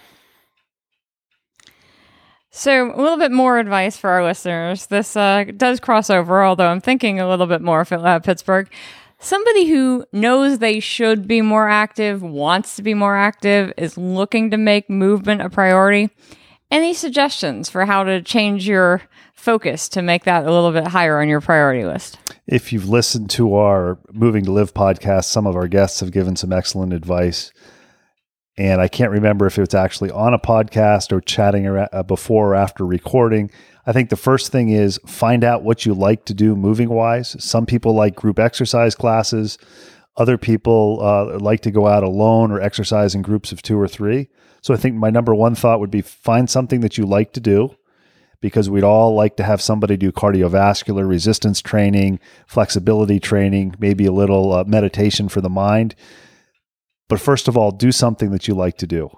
So, 2.51 2.93
a 2.93 3.01
little 3.01 3.17
bit 3.17 3.31
more 3.31 3.57
advice 3.57 3.97
for 3.97 4.11
our 4.11 4.23
listeners. 4.23 4.85
This 4.85 5.17
uh, 5.17 5.45
does 5.57 5.79
cross 5.79 6.11
over, 6.11 6.43
although 6.45 6.67
I'm 6.67 6.81
thinking 6.81 7.19
a 7.19 7.27
little 7.27 7.47
bit 7.47 7.61
more 7.61 7.83
for 7.83 7.95
uh, 7.95 8.19
Pittsburgh. 8.19 8.69
Somebody 9.17 9.67
who 9.69 10.05
knows 10.13 10.59
they 10.59 10.79
should 10.79 11.27
be 11.27 11.41
more 11.41 11.67
active, 11.67 12.21
wants 12.21 12.75
to 12.75 12.83
be 12.83 12.93
more 12.93 13.17
active, 13.17 13.73
is 13.77 13.97
looking 13.97 14.51
to 14.51 14.57
make 14.57 14.87
movement 14.87 15.41
a 15.41 15.49
priority. 15.49 16.11
Any 16.69 16.93
suggestions 16.93 17.69
for 17.69 17.85
how 17.85 18.03
to 18.03 18.21
change 18.21 18.67
your 18.67 19.01
focus 19.33 19.89
to 19.89 20.01
make 20.01 20.23
that 20.23 20.45
a 20.45 20.51
little 20.51 20.71
bit 20.71 20.87
higher 20.87 21.19
on 21.19 21.27
your 21.27 21.41
priority 21.41 21.85
list? 21.85 22.17
If 22.47 22.71
you've 22.71 22.89
listened 22.89 23.29
to 23.31 23.55
our 23.55 23.99
Moving 24.11 24.45
to 24.45 24.51
Live 24.51 24.73
podcast, 24.73 25.25
some 25.25 25.45
of 25.45 25.55
our 25.55 25.67
guests 25.67 25.99
have 25.99 26.11
given 26.11 26.35
some 26.35 26.53
excellent 26.53 26.93
advice 26.93 27.51
and 28.57 28.81
I 28.81 28.87
can't 28.87 29.11
remember 29.11 29.47
if 29.47 29.57
it 29.57 29.61
was 29.61 29.73
actually 29.73 30.11
on 30.11 30.33
a 30.33 30.39
podcast 30.39 31.11
or 31.11 31.21
chatting 31.21 31.67
uh, 31.67 32.03
before 32.03 32.49
or 32.49 32.55
after 32.55 32.85
recording. 32.85 33.49
I 33.85 33.93
think 33.93 34.09
the 34.09 34.15
first 34.15 34.51
thing 34.51 34.69
is 34.69 34.99
find 35.07 35.43
out 35.43 35.63
what 35.63 35.85
you 35.85 35.93
like 35.93 36.25
to 36.25 36.33
do 36.33 36.55
moving 36.55 36.89
wise. 36.89 37.35
Some 37.43 37.65
people 37.65 37.95
like 37.95 38.15
group 38.15 38.39
exercise 38.39 38.93
classes. 38.93 39.57
Other 40.17 40.37
people 40.37 40.99
uh, 41.01 41.39
like 41.39 41.61
to 41.61 41.71
go 41.71 41.87
out 41.87 42.03
alone 42.03 42.51
or 42.51 42.61
exercise 42.61 43.15
in 43.15 43.23
groups 43.23 43.51
of 43.51 43.63
two 43.63 43.79
or 43.79 43.87
three. 43.87 44.29
So 44.61 44.73
I 44.73 44.77
think 44.77 44.95
my 44.95 45.09
number 45.09 45.33
one 45.33 45.55
thought 45.55 45.79
would 45.79 45.91
be 45.91 46.01
find 46.01 46.47
something 46.47 46.81
that 46.81 46.97
you 46.97 47.05
like 47.05 47.33
to 47.33 47.39
do 47.39 47.75
because 48.43 48.69
we'd 48.69 48.83
all 48.83 49.15
like 49.15 49.37
to 49.37 49.43
have 49.43 49.61
somebody 49.61 49.95
do 49.95 50.11
cardiovascular 50.11 51.07
resistance 51.07 51.61
training, 51.61 52.19
flexibility 52.45 53.17
training, 53.17 53.73
maybe 53.79 54.05
a 54.05 54.11
little 54.11 54.51
uh, 54.51 54.65
meditation 54.65 55.29
for 55.29 55.39
the 55.39 55.49
mind. 55.49 55.95
But 57.07 57.21
first 57.21 57.47
of 57.47 57.55
all, 57.55 57.71
do 57.71 57.93
something 57.93 58.31
that 58.31 58.45
you 58.45 58.53
like 58.53 58.75
to 58.79 58.85
do. 58.85 59.09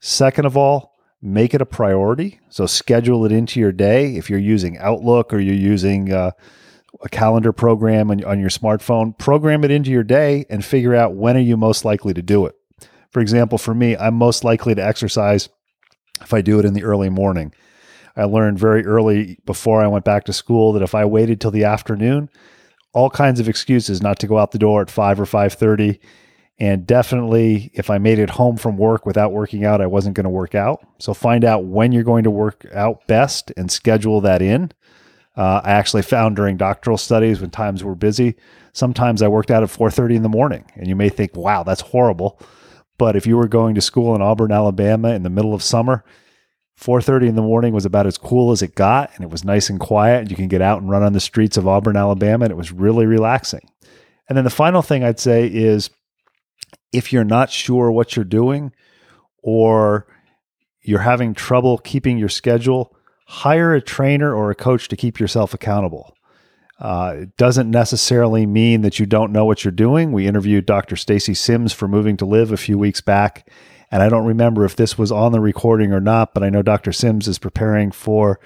Second 0.00 0.46
of 0.46 0.56
all, 0.56 0.94
make 1.20 1.52
it 1.52 1.60
a 1.60 1.66
priority. 1.66 2.40
So 2.48 2.64
schedule 2.64 3.26
it 3.26 3.32
into 3.32 3.60
your 3.60 3.70
day. 3.70 4.16
If 4.16 4.30
you're 4.30 4.38
using 4.38 4.78
Outlook 4.78 5.34
or 5.34 5.40
you're 5.40 5.54
using 5.54 6.10
uh, 6.10 6.30
a 7.02 7.08
calendar 7.10 7.52
program 7.52 8.10
on, 8.10 8.24
on 8.24 8.40
your 8.40 8.48
smartphone, 8.48 9.16
program 9.18 9.62
it 9.62 9.70
into 9.70 9.90
your 9.90 10.04
day 10.04 10.46
and 10.48 10.64
figure 10.64 10.94
out 10.94 11.14
when 11.14 11.36
are 11.36 11.40
you 11.40 11.58
most 11.58 11.84
likely 11.84 12.14
to 12.14 12.22
do 12.22 12.46
it. 12.46 12.54
For 13.10 13.20
example, 13.20 13.58
for 13.58 13.74
me, 13.74 13.94
I'm 13.94 14.14
most 14.14 14.42
likely 14.42 14.74
to 14.74 14.82
exercise 14.82 15.50
if 16.22 16.32
I 16.32 16.40
do 16.40 16.58
it 16.58 16.64
in 16.64 16.72
the 16.72 16.84
early 16.84 17.10
morning. 17.10 17.52
I 18.16 18.24
learned 18.24 18.58
very 18.58 18.84
early 18.84 19.38
before 19.46 19.82
I 19.82 19.88
went 19.88 20.04
back 20.04 20.24
to 20.24 20.32
school 20.32 20.72
that 20.72 20.82
if 20.82 20.94
I 20.94 21.04
waited 21.04 21.40
till 21.40 21.50
the 21.50 21.64
afternoon, 21.64 22.28
all 22.92 23.10
kinds 23.10 23.40
of 23.40 23.48
excuses 23.48 24.02
not 24.02 24.18
to 24.18 24.26
go 24.26 24.38
out 24.38 24.50
the 24.50 24.58
door 24.58 24.82
at 24.82 24.90
5 24.90 25.20
or 25.20 25.26
5:30 25.26 26.00
and 26.60 26.86
definitely, 26.86 27.70
if 27.72 27.88
I 27.88 27.96
made 27.96 28.18
it 28.18 28.28
home 28.28 28.58
from 28.58 28.76
work 28.76 29.06
without 29.06 29.32
working 29.32 29.64
out, 29.64 29.80
I 29.80 29.86
wasn't 29.86 30.14
going 30.14 30.24
to 30.24 30.30
work 30.30 30.54
out. 30.54 30.86
So 30.98 31.14
find 31.14 31.42
out 31.42 31.64
when 31.64 31.90
you're 31.90 32.02
going 32.02 32.24
to 32.24 32.30
work 32.30 32.66
out 32.74 33.06
best 33.06 33.50
and 33.56 33.70
schedule 33.70 34.20
that 34.20 34.42
in. 34.42 34.70
Uh, 35.38 35.62
I 35.64 35.70
actually 35.70 36.02
found 36.02 36.36
during 36.36 36.58
doctoral 36.58 36.98
studies 36.98 37.40
when 37.40 37.48
times 37.48 37.82
were 37.82 37.94
busy, 37.94 38.36
sometimes 38.74 39.22
I 39.22 39.28
worked 39.28 39.50
out 39.50 39.62
at 39.62 39.70
4:30 39.70 40.16
in 40.16 40.22
the 40.22 40.28
morning, 40.28 40.66
and 40.74 40.86
you 40.86 40.94
may 40.94 41.08
think, 41.08 41.34
"Wow, 41.34 41.62
that's 41.62 41.80
horrible." 41.80 42.38
But 42.98 43.16
if 43.16 43.26
you 43.26 43.38
were 43.38 43.48
going 43.48 43.74
to 43.76 43.80
school 43.80 44.14
in 44.14 44.20
Auburn, 44.20 44.52
Alabama, 44.52 45.10
in 45.10 45.22
the 45.22 45.30
middle 45.30 45.54
of 45.54 45.62
summer, 45.62 46.04
4:30 46.80 47.28
in 47.28 47.34
the 47.34 47.42
morning 47.42 47.74
was 47.74 47.84
about 47.84 48.06
as 48.06 48.16
cool 48.16 48.52
as 48.52 48.62
it 48.62 48.74
got, 48.74 49.10
and 49.14 49.24
it 49.24 49.30
was 49.30 49.44
nice 49.44 49.68
and 49.68 49.78
quiet. 49.78 50.20
And 50.20 50.30
you 50.30 50.36
can 50.36 50.48
get 50.48 50.62
out 50.62 50.80
and 50.80 50.90
run 50.90 51.02
on 51.02 51.12
the 51.12 51.20
streets 51.20 51.56
of 51.56 51.68
Auburn, 51.68 51.96
Alabama, 51.96 52.46
and 52.46 52.52
it 52.52 52.56
was 52.56 52.72
really 52.72 53.06
relaxing. 53.06 53.68
And 54.28 54.36
then 54.36 54.44
the 54.44 54.50
final 54.50 54.80
thing 54.80 55.04
I'd 55.04 55.20
say 55.20 55.46
is 55.46 55.90
if 56.92 57.12
you're 57.12 57.24
not 57.24 57.50
sure 57.50 57.90
what 57.90 58.16
you're 58.16 58.24
doing 58.24 58.72
or 59.42 60.06
you're 60.82 61.00
having 61.00 61.34
trouble 61.34 61.78
keeping 61.78 62.16
your 62.16 62.28
schedule, 62.28 62.96
hire 63.26 63.74
a 63.74 63.80
trainer 63.80 64.34
or 64.34 64.50
a 64.50 64.54
coach 64.54 64.88
to 64.88 64.96
keep 64.96 65.20
yourself 65.20 65.54
accountable. 65.54 66.14
Uh, 66.80 67.16
it 67.20 67.36
doesn't 67.36 67.70
necessarily 67.70 68.46
mean 68.46 68.80
that 68.80 68.98
you 68.98 69.04
don't 69.04 69.32
know 69.32 69.44
what 69.44 69.64
you're 69.64 69.70
doing. 69.70 70.12
We 70.12 70.26
interviewed 70.26 70.64
Dr. 70.64 70.96
Stacy 70.96 71.34
Sims 71.34 71.74
for 71.74 71.86
Moving 71.86 72.16
to 72.16 72.24
Live 72.24 72.52
a 72.52 72.56
few 72.56 72.78
weeks 72.78 73.02
back, 73.02 73.48
and 73.90 74.02
I 74.02 74.08
don't 74.08 74.26
remember 74.26 74.64
if 74.64 74.76
this 74.76 74.96
was 74.96 75.10
on 75.10 75.32
the 75.32 75.40
recording 75.40 75.92
or 75.92 76.00
not, 76.00 76.32
but 76.32 76.42
I 76.42 76.50
know 76.50 76.62
Dr. 76.62 76.92
Sims 76.92 77.26
is 77.26 77.38
preparing 77.38 77.90
for 77.90 78.38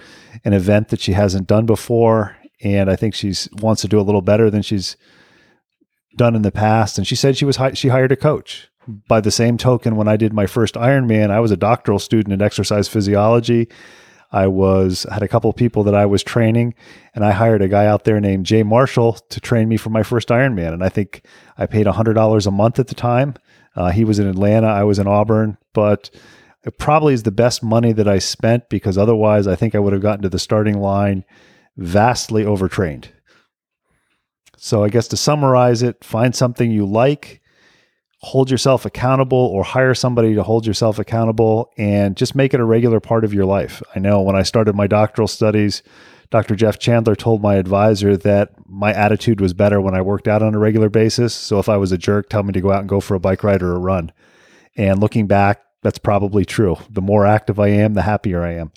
an 0.44 0.52
event 0.52 0.88
that 0.88 1.00
she 1.00 1.12
hasn't 1.12 1.46
done 1.46 1.66
before, 1.66 2.36
and 2.62 2.90
I 2.90 2.96
think 2.96 3.14
she 3.14 3.34
wants 3.60 3.82
to 3.82 3.88
do 3.88 4.00
a 4.00 4.02
little 4.02 4.22
better 4.22 4.50
than 4.50 4.62
she's 4.62 4.96
done 6.16 6.34
in 6.34 6.42
the 6.42 6.52
past. 6.52 6.96
And 6.96 7.06
she 7.06 7.16
said 7.16 7.36
she 7.36 7.44
was 7.44 7.58
she 7.74 7.88
hired 7.88 8.12
a 8.12 8.16
coach. 8.16 8.68
By 8.86 9.20
the 9.20 9.30
same 9.30 9.56
token, 9.56 9.96
when 9.96 10.08
I 10.08 10.16
did 10.16 10.34
my 10.34 10.46
first 10.46 10.74
Ironman, 10.74 11.30
I 11.30 11.40
was 11.40 11.50
a 11.50 11.56
doctoral 11.56 11.98
student 11.98 12.34
in 12.34 12.42
exercise 12.42 12.86
physiology. 12.86 13.68
I 14.30 14.46
was 14.46 15.06
had 15.10 15.22
a 15.22 15.28
couple 15.28 15.52
people 15.52 15.84
that 15.84 15.94
I 15.94 16.06
was 16.06 16.22
training, 16.22 16.74
and 17.14 17.24
I 17.24 17.30
hired 17.30 17.62
a 17.62 17.68
guy 17.68 17.86
out 17.86 18.04
there 18.04 18.20
named 18.20 18.46
Jay 18.46 18.62
Marshall 18.62 19.14
to 19.30 19.40
train 19.40 19.68
me 19.68 19.76
for 19.76 19.90
my 19.90 20.02
first 20.02 20.28
Ironman. 20.28 20.74
And 20.74 20.84
I 20.84 20.88
think 20.88 21.24
I 21.56 21.66
paid 21.66 21.86
hundred 21.86 22.14
dollars 22.14 22.46
a 22.46 22.50
month 22.50 22.78
at 22.78 22.88
the 22.88 22.94
time. 22.94 23.36
Uh, 23.76 23.90
he 23.90 24.04
was 24.04 24.18
in 24.18 24.26
Atlanta, 24.26 24.68
I 24.68 24.84
was 24.84 24.98
in 24.98 25.06
Auburn, 25.06 25.58
but 25.72 26.10
it 26.64 26.78
probably 26.78 27.14
is 27.14 27.24
the 27.24 27.30
best 27.30 27.62
money 27.62 27.92
that 27.92 28.08
I 28.08 28.18
spent 28.18 28.68
because 28.68 28.96
otherwise, 28.96 29.46
I 29.46 29.56
think 29.56 29.74
I 29.74 29.78
would 29.78 29.92
have 29.92 30.02
gotten 30.02 30.22
to 30.22 30.28
the 30.28 30.38
starting 30.38 30.78
line 30.78 31.24
vastly 31.76 32.44
overtrained. 32.44 33.10
So 34.56 34.82
I 34.82 34.88
guess 34.88 35.08
to 35.08 35.16
summarize 35.16 35.82
it, 35.82 36.02
find 36.02 36.34
something 36.34 36.70
you 36.70 36.86
like, 36.86 37.42
hold 38.20 38.50
yourself 38.50 38.86
accountable 38.86 39.36
or 39.36 39.62
hire 39.62 39.94
somebody 39.94 40.34
to 40.34 40.42
hold 40.42 40.66
yourself 40.66 40.98
accountable 40.98 41.70
and 41.76 42.16
just 42.16 42.34
make 42.34 42.54
it 42.54 42.60
a 42.60 42.64
regular 42.64 42.98
part 42.98 43.24
of 43.24 43.34
your 43.34 43.44
life. 43.44 43.82
I 43.94 43.98
know 43.98 44.22
when 44.22 44.36
I 44.36 44.42
started 44.42 44.74
my 44.74 44.86
doctoral 44.86 45.28
studies 45.28 45.82
Dr. 46.34 46.56
Jeff 46.56 46.80
Chandler 46.80 47.14
told 47.14 47.42
my 47.42 47.54
advisor 47.54 48.16
that 48.16 48.54
my 48.66 48.92
attitude 48.92 49.40
was 49.40 49.54
better 49.54 49.80
when 49.80 49.94
I 49.94 50.00
worked 50.00 50.26
out 50.26 50.42
on 50.42 50.52
a 50.52 50.58
regular 50.58 50.88
basis. 50.88 51.32
So 51.32 51.60
if 51.60 51.68
I 51.68 51.76
was 51.76 51.92
a 51.92 51.96
jerk, 51.96 52.28
tell 52.28 52.42
me 52.42 52.52
to 52.54 52.60
go 52.60 52.72
out 52.72 52.80
and 52.80 52.88
go 52.88 52.98
for 52.98 53.14
a 53.14 53.20
bike 53.20 53.44
ride 53.44 53.62
or 53.62 53.72
a 53.72 53.78
run. 53.78 54.10
And 54.76 54.98
looking 54.98 55.28
back, 55.28 55.62
that's 55.84 56.00
probably 56.00 56.44
true. 56.44 56.76
The 56.90 57.00
more 57.00 57.24
active 57.24 57.60
I 57.60 57.68
am, 57.68 57.94
the 57.94 58.02
happier 58.02 58.42
I 58.42 58.54
am. 58.54 58.72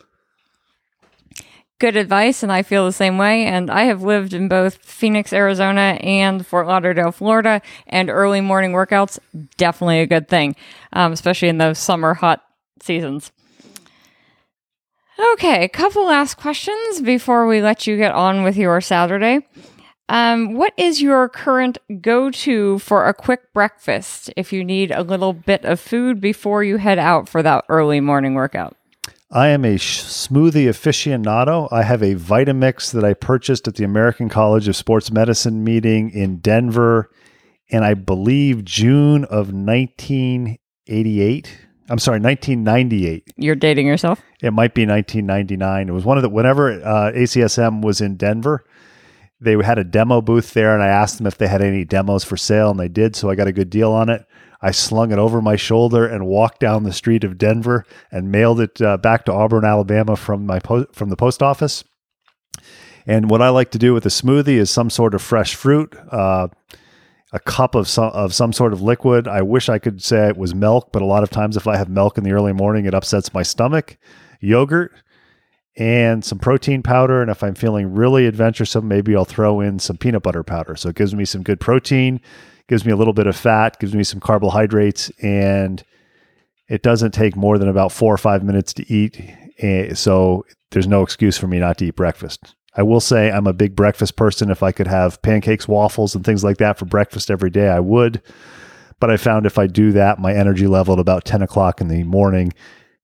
Good 1.79 1.95
advice, 1.95 2.43
and 2.43 2.51
I 2.51 2.61
feel 2.61 2.85
the 2.85 2.91
same 2.91 3.17
way. 3.17 3.45
And 3.45 3.71
I 3.71 3.85
have 3.85 4.03
lived 4.03 4.33
in 4.33 4.47
both 4.47 4.75
Phoenix, 4.75 5.33
Arizona, 5.33 5.97
and 6.01 6.45
Fort 6.45 6.67
Lauderdale, 6.67 7.11
Florida, 7.11 7.63
and 7.87 8.11
early 8.11 8.39
morning 8.39 8.71
workouts 8.71 9.17
definitely 9.57 10.01
a 10.01 10.05
good 10.05 10.27
thing, 10.27 10.55
um, 10.93 11.11
especially 11.11 11.47
in 11.47 11.57
those 11.57 11.79
summer 11.79 12.13
hot 12.13 12.43
seasons. 12.83 13.31
Okay, 15.33 15.63
a 15.63 15.69
couple 15.69 16.05
last 16.05 16.37
questions 16.37 17.01
before 17.01 17.47
we 17.47 17.61
let 17.61 17.87
you 17.87 17.97
get 17.97 18.11
on 18.11 18.43
with 18.43 18.55
your 18.55 18.79
Saturday. 18.81 19.47
Um, 20.09 20.53
what 20.53 20.73
is 20.77 21.01
your 21.01 21.27
current 21.27 21.79
go 22.01 22.29
to 22.29 22.77
for 22.79 23.07
a 23.07 23.13
quick 23.13 23.51
breakfast 23.53 24.31
if 24.37 24.53
you 24.53 24.63
need 24.63 24.91
a 24.91 25.03
little 25.03 25.33
bit 25.33 25.65
of 25.65 25.79
food 25.79 26.21
before 26.21 26.63
you 26.63 26.77
head 26.77 26.99
out 26.99 27.27
for 27.27 27.43
that 27.43 27.65
early 27.67 27.99
morning 27.99 28.35
workout? 28.35 28.77
I 29.31 29.49
am 29.49 29.65
a 29.65 29.77
sh- 29.77 30.03
smoothie 30.03 30.69
aficionado. 30.69 31.67
I 31.71 31.83
have 31.83 32.01
a 32.01 32.15
Vitamix 32.15 32.93
that 32.93 33.03
I 33.03 33.13
purchased 33.13 33.67
at 33.67 33.75
the 33.75 33.83
American 33.83 34.29
College 34.29 34.69
of 34.69 34.77
Sports 34.77 35.11
Medicine 35.11 35.65
meeting 35.65 36.11
in 36.11 36.37
Denver 36.37 37.09
in, 37.67 37.83
I 37.83 37.95
believe, 37.95 38.63
June 38.63 39.25
of 39.25 39.51
1988. 39.51 41.66
I'm 41.89 41.99
sorry, 41.99 42.19
1998. 42.19 43.33
You're 43.37 43.55
dating 43.55 43.87
yourself? 43.87 44.21
It 44.41 44.51
might 44.51 44.73
be 44.73 44.85
1999. 44.85 45.89
It 45.89 45.91
was 45.91 46.05
one 46.05 46.17
of 46.17 46.23
the, 46.23 46.29
whenever 46.29 46.73
uh, 46.83 47.11
ACSM 47.13 47.81
was 47.81 48.01
in 48.01 48.17
Denver, 48.17 48.65
they 49.39 49.55
had 49.63 49.77
a 49.77 49.83
demo 49.83 50.21
booth 50.21 50.53
there, 50.53 50.73
and 50.73 50.83
I 50.83 50.87
asked 50.87 51.17
them 51.17 51.27
if 51.27 51.37
they 51.37 51.47
had 51.47 51.61
any 51.61 51.85
demos 51.85 52.23
for 52.23 52.37
sale, 52.37 52.71
and 52.71 52.79
they 52.79 52.87
did. 52.87 53.15
So 53.15 53.29
I 53.29 53.35
got 53.35 53.47
a 53.47 53.53
good 53.53 53.69
deal 53.69 53.91
on 53.91 54.09
it. 54.09 54.25
I 54.61 54.71
slung 54.71 55.11
it 55.11 55.19
over 55.19 55.41
my 55.41 55.55
shoulder 55.55 56.07
and 56.07 56.25
walked 56.25 56.59
down 56.59 56.83
the 56.83 56.91
street 56.93 57.23
of 57.23 57.37
Denver 57.37 57.85
and 58.11 58.31
mailed 58.31 58.59
it 58.59 58.81
uh, 58.81 58.97
back 58.97 59.25
to 59.25 59.33
Auburn, 59.33 59.63
Alabama 59.63 60.15
from 60.15 60.45
my 60.45 60.59
po- 60.59 60.87
from 60.93 61.09
the 61.09 61.15
post 61.15 61.43
office. 61.43 61.83
And 63.05 63.29
what 63.29 63.41
I 63.41 63.49
like 63.49 63.71
to 63.71 63.77
do 63.77 63.93
with 63.93 64.05
a 64.05 64.09
smoothie 64.09 64.57
is 64.57 64.69
some 64.69 64.89
sort 64.89 65.13
of 65.13 65.21
fresh 65.21 65.55
fruit, 65.55 65.95
uh, 66.11 66.47
a 67.33 67.39
cup 67.39 67.75
of 67.75 67.87
some 67.87 68.11
of 68.13 68.33
some 68.33 68.53
sort 68.53 68.73
of 68.73 68.81
liquid. 68.81 69.27
I 69.27 69.41
wish 69.41 69.69
I 69.69 69.79
could 69.79 70.01
say 70.01 70.27
it 70.27 70.37
was 70.37 70.55
milk, 70.55 70.89
but 70.91 71.01
a 71.01 71.05
lot 71.05 71.23
of 71.23 71.29
times 71.29 71.57
if 71.57 71.67
I 71.67 71.77
have 71.77 71.89
milk 71.89 72.17
in 72.17 72.23
the 72.23 72.31
early 72.31 72.53
morning, 72.53 72.85
it 72.85 72.93
upsets 72.93 73.33
my 73.33 73.43
stomach. 73.43 73.97
Yogurt 74.39 74.93
and 75.77 76.25
some 76.25 76.39
protein 76.39 76.81
powder, 76.81 77.21
and 77.21 77.29
if 77.29 77.43
I'm 77.43 77.53
feeling 77.53 77.93
really 77.93 78.25
adventuresome, 78.25 78.87
maybe 78.87 79.15
I'll 79.15 79.25
throw 79.25 79.61
in 79.61 79.77
some 79.77 79.97
peanut 79.97 80.23
butter 80.23 80.43
powder. 80.43 80.75
So 80.75 80.89
it 80.89 80.95
gives 80.95 81.13
me 81.13 81.23
some 81.23 81.43
good 81.43 81.59
protein, 81.59 82.19
gives 82.67 82.83
me 82.83 82.91
a 82.91 82.95
little 82.95 83.13
bit 83.13 83.27
of 83.27 83.35
fat, 83.35 83.79
gives 83.79 83.93
me 83.93 84.03
some 84.03 84.19
carbohydrates, 84.19 85.11
and 85.21 85.83
it 86.67 86.81
doesn't 86.81 87.11
take 87.11 87.35
more 87.35 87.59
than 87.59 87.69
about 87.69 87.91
four 87.91 88.13
or 88.13 88.17
five 88.17 88.43
minutes 88.43 88.73
to 88.73 88.91
eat. 88.91 89.21
Eh, 89.59 89.93
so 89.93 90.45
there's 90.71 90.87
no 90.87 91.03
excuse 91.03 91.37
for 91.37 91.47
me 91.47 91.59
not 91.59 91.77
to 91.77 91.85
eat 91.85 91.95
breakfast. 91.95 92.55
I 92.77 92.83
will 92.83 93.01
say 93.01 93.31
I'm 93.31 93.47
a 93.47 93.53
big 93.53 93.75
breakfast 93.75 94.15
person. 94.15 94.51
If 94.51 94.61
I 94.61 94.71
could 94.71 94.87
have 94.87 95.21
pancakes, 95.23 95.67
waffles, 95.67 96.15
and 96.15 96.23
things 96.23 96.43
like 96.43 96.57
that 96.57 96.77
for 96.77 96.85
breakfast 96.85 97.31
every 97.31 97.49
day, 97.49 97.69
I 97.69 97.79
would. 97.79 98.21
But 98.99 99.09
I 99.09 99.17
found 99.17 99.45
if 99.45 99.57
I 99.57 99.67
do 99.67 99.91
that, 99.93 100.19
my 100.19 100.33
energy 100.33 100.67
level 100.67 100.93
at 100.93 100.99
about 100.99 101.25
10 101.25 101.41
o'clock 101.41 101.81
in 101.81 101.87
the 101.87 102.03
morning 102.03 102.53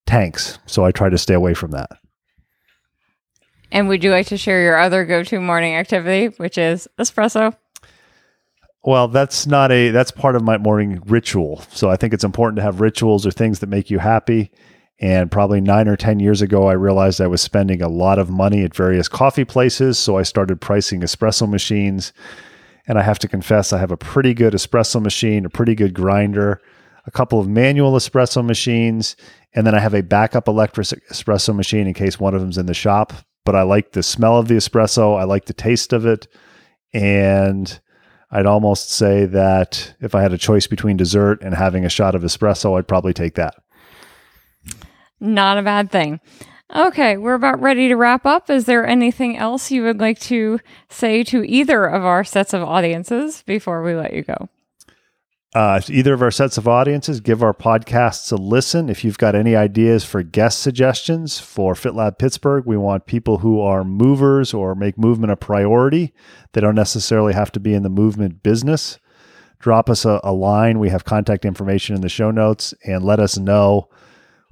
tanks. 0.05 0.59
So 0.67 0.85
I 0.85 0.91
try 0.91 1.09
to 1.09 1.17
stay 1.17 1.33
away 1.33 1.53
from 1.53 1.71
that. 1.71 1.89
And 3.71 3.87
would 3.87 4.03
you 4.03 4.11
like 4.11 4.27
to 4.27 4.37
share 4.37 4.61
your 4.61 4.77
other 4.77 5.03
go 5.03 5.23
to 5.23 5.39
morning 5.41 5.75
activity, 5.75 6.27
which 6.37 6.59
is 6.59 6.87
espresso? 6.99 7.55
Well, 8.83 9.07
that's 9.07 9.47
not 9.47 9.71
a 9.71 9.89
that's 9.89 10.11
part 10.11 10.35
of 10.35 10.43
my 10.43 10.57
morning 10.57 11.01
ritual. 11.05 11.63
So 11.71 11.89
I 11.89 11.95
think 11.95 12.13
it's 12.13 12.23
important 12.23 12.57
to 12.57 12.63
have 12.63 12.81
rituals 12.81 13.25
or 13.25 13.31
things 13.31 13.59
that 13.59 13.67
make 13.67 13.89
you 13.89 13.97
happy. 13.97 14.51
And 15.03 15.29
probably 15.29 15.59
nine 15.59 15.89
or 15.89 15.97
10 15.97 16.21
years 16.21 16.41
ago, 16.41 16.69
I 16.69 16.73
realized 16.73 17.19
I 17.19 17.27
was 17.27 17.41
spending 17.41 17.81
a 17.81 17.89
lot 17.89 18.19
of 18.19 18.29
money 18.29 18.63
at 18.63 18.73
various 18.73 19.09
coffee 19.09 19.43
places. 19.43 19.99
So 19.99 20.17
I 20.17 20.23
started 20.23 20.61
pricing 20.61 21.01
espresso 21.01 21.47
machines. 21.47 22.13
And 22.87 22.97
I 22.97 23.01
have 23.01 23.19
to 23.19 23.27
confess, 23.27 23.73
I 23.73 23.79
have 23.79 23.91
a 23.91 23.97
pretty 23.97 24.33
good 24.33 24.53
espresso 24.53 25.01
machine, 25.01 25.43
a 25.43 25.49
pretty 25.49 25.75
good 25.75 25.93
grinder, 25.93 26.61
a 27.05 27.11
couple 27.11 27.37
of 27.37 27.49
manual 27.49 27.91
espresso 27.93 28.45
machines, 28.45 29.17
and 29.53 29.67
then 29.67 29.75
I 29.75 29.79
have 29.79 29.93
a 29.93 30.03
backup 30.03 30.47
electric 30.47 30.87
espresso 31.09 31.53
machine 31.53 31.87
in 31.87 31.93
case 31.93 32.17
one 32.17 32.33
of 32.33 32.39
them's 32.39 32.57
in 32.57 32.65
the 32.65 32.73
shop. 32.73 33.11
But 33.43 33.55
I 33.55 33.63
like 33.63 33.91
the 33.91 34.03
smell 34.03 34.37
of 34.37 34.47
the 34.47 34.55
espresso, 34.55 35.19
I 35.19 35.25
like 35.25 35.45
the 35.45 35.53
taste 35.53 35.91
of 35.91 36.05
it. 36.05 36.27
And 36.93 37.77
I'd 38.31 38.45
almost 38.45 38.91
say 38.91 39.25
that 39.25 39.95
if 39.99 40.15
I 40.15 40.21
had 40.21 40.31
a 40.31 40.37
choice 40.37 40.67
between 40.67 40.95
dessert 40.95 41.41
and 41.41 41.53
having 41.53 41.83
a 41.83 41.89
shot 41.89 42.15
of 42.15 42.21
espresso, 42.21 42.77
I'd 42.77 42.87
probably 42.87 43.13
take 43.13 43.35
that. 43.35 43.62
Not 45.23 45.57
a 45.57 45.61
bad 45.61 45.89
thing. 45.89 46.19
Okay, 46.75 47.15
we're 47.15 47.35
about 47.35 47.61
ready 47.61 47.87
to 47.87 47.95
wrap 47.95 48.25
up. 48.25 48.49
Is 48.49 48.65
there 48.65 48.85
anything 48.85 49.37
else 49.37 49.71
you 49.71 49.83
would 49.83 50.01
like 50.01 50.19
to 50.21 50.59
say 50.89 51.23
to 51.23 51.43
either 51.45 51.85
of 51.85 52.03
our 52.03 52.25
sets 52.25 52.53
of 52.53 52.61
audiences 52.61 53.41
before 53.47 53.81
we 53.83 53.95
let 53.95 54.13
you 54.13 54.23
go? 54.23 54.49
Uh, 55.55 55.79
either 55.87 56.13
of 56.13 56.21
our 56.21 56.31
sets 56.31 56.57
of 56.57 56.67
audiences, 56.67 57.21
give 57.21 57.41
our 57.41 57.53
podcasts 57.53 58.33
a 58.33 58.35
listen. 58.35 58.89
If 58.89 59.05
you've 59.05 59.17
got 59.17 59.33
any 59.33 59.55
ideas 59.55 60.03
for 60.03 60.23
guest 60.23 60.59
suggestions 60.59 61.39
for 61.39 61.73
FitLab 61.73 62.17
Pittsburgh, 62.17 62.65
we 62.65 62.75
want 62.75 63.05
people 63.05 63.37
who 63.37 63.61
are 63.61 63.85
movers 63.85 64.53
or 64.53 64.75
make 64.75 64.97
movement 64.97 65.31
a 65.31 65.37
priority. 65.37 66.11
They 66.51 66.59
don't 66.59 66.75
necessarily 66.75 67.33
have 67.33 67.51
to 67.53 67.61
be 67.61 67.73
in 67.73 67.83
the 67.83 67.89
movement 67.89 68.43
business. 68.43 68.99
Drop 69.59 69.89
us 69.89 70.03
a, 70.03 70.19
a 70.21 70.33
line. 70.33 70.79
We 70.79 70.89
have 70.89 71.05
contact 71.05 71.45
information 71.45 71.95
in 71.95 72.01
the 72.01 72.09
show 72.09 72.29
notes 72.29 72.73
and 72.83 73.05
let 73.05 73.21
us 73.21 73.37
know 73.37 73.87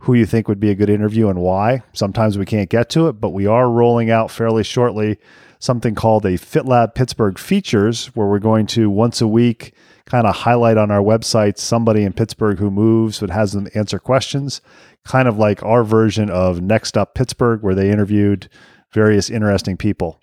who 0.02 0.14
you 0.16 0.26
think 0.26 0.48
would 0.48 0.60
be 0.60 0.72
a 0.72 0.76
good 0.76 0.90
interview 0.90 1.30
and 1.30 1.40
why. 1.40 1.84
Sometimes 1.94 2.38
we 2.38 2.46
can't 2.46 2.70
get 2.70 2.90
to 2.90 3.08
it, 3.08 3.14
but 3.14 3.30
we 3.30 3.46
are 3.46 3.70
rolling 3.70 4.10
out 4.10 4.32
fairly 4.32 4.64
shortly 4.64 5.20
something 5.60 5.94
called 5.94 6.26
a 6.26 6.40
FitLab 6.40 6.96
Pittsburgh 6.96 7.38
Features, 7.38 8.08
where 8.16 8.26
we're 8.26 8.40
going 8.40 8.66
to 8.68 8.90
once 8.90 9.22
a 9.22 9.28
week 9.28 9.76
kind 10.06 10.26
of 10.26 10.36
highlight 10.36 10.78
on 10.78 10.90
our 10.90 11.02
website 11.02 11.60
somebody 11.60 12.04
in 12.04 12.14
Pittsburgh 12.14 12.58
who 12.58 12.72
moves 12.72 13.20
that 13.20 13.30
has 13.30 13.52
them 13.52 13.68
answer 13.76 14.00
questions, 14.00 14.60
kind 15.06 15.28
of 15.28 15.38
like 15.38 15.62
our 15.62 15.84
version 15.84 16.32
of 16.32 16.62
Next 16.62 16.98
Up 16.98 17.14
Pittsburgh, 17.14 17.62
where 17.62 17.76
they 17.76 17.92
interviewed 17.92 18.50
various 18.92 19.30
interesting 19.30 19.78
people. 19.78 20.20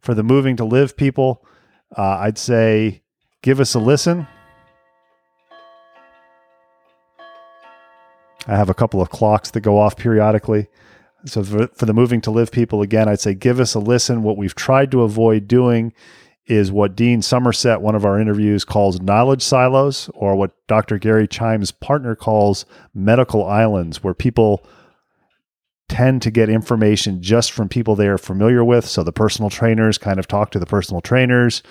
For 0.00 0.12
the 0.12 0.22
moving 0.22 0.56
to 0.56 0.64
live 0.64 0.94
people, 0.94 1.42
uh, 1.96 2.18
I'd 2.20 2.36
say 2.36 3.02
give 3.40 3.60
us 3.60 3.74
a 3.74 3.78
listen. 3.78 4.26
I 8.46 8.56
have 8.56 8.70
a 8.70 8.74
couple 8.74 9.00
of 9.00 9.10
clocks 9.10 9.50
that 9.52 9.60
go 9.60 9.78
off 9.78 9.96
periodically. 9.96 10.68
So 11.24 11.44
for, 11.44 11.68
for 11.68 11.86
the 11.86 11.94
moving 11.94 12.20
to 12.22 12.30
live 12.30 12.50
people, 12.50 12.82
again, 12.82 13.08
I'd 13.08 13.20
say 13.20 13.34
give 13.34 13.60
us 13.60 13.74
a 13.74 13.78
listen. 13.78 14.22
What 14.22 14.36
we've 14.36 14.54
tried 14.54 14.90
to 14.90 15.02
avoid 15.02 15.46
doing 15.46 15.92
is 16.46 16.72
what 16.72 16.96
Dean 16.96 17.22
Somerset, 17.22 17.80
one 17.80 17.94
of 17.94 18.04
our 18.04 18.18
interviews, 18.18 18.64
calls 18.64 19.00
knowledge 19.00 19.42
silos, 19.42 20.10
or 20.14 20.34
what 20.34 20.50
Dr. 20.66 20.98
Gary 20.98 21.28
Chimes' 21.28 21.70
partner 21.70 22.16
calls 22.16 22.66
medical 22.92 23.46
islands, 23.46 24.02
where 24.02 24.14
people 24.14 24.66
tend 25.88 26.22
to 26.22 26.30
get 26.30 26.48
information 26.48 27.22
just 27.22 27.52
from 27.52 27.68
people 27.68 27.94
they 27.94 28.08
are 28.08 28.18
familiar 28.18 28.64
with. 28.64 28.86
So 28.86 29.04
the 29.04 29.12
personal 29.12 29.50
trainers 29.50 29.98
kind 29.98 30.18
of 30.18 30.26
talk 30.26 30.50
to 30.52 30.58
the 30.58 30.66
personal 30.66 31.00
trainers. 31.00 31.62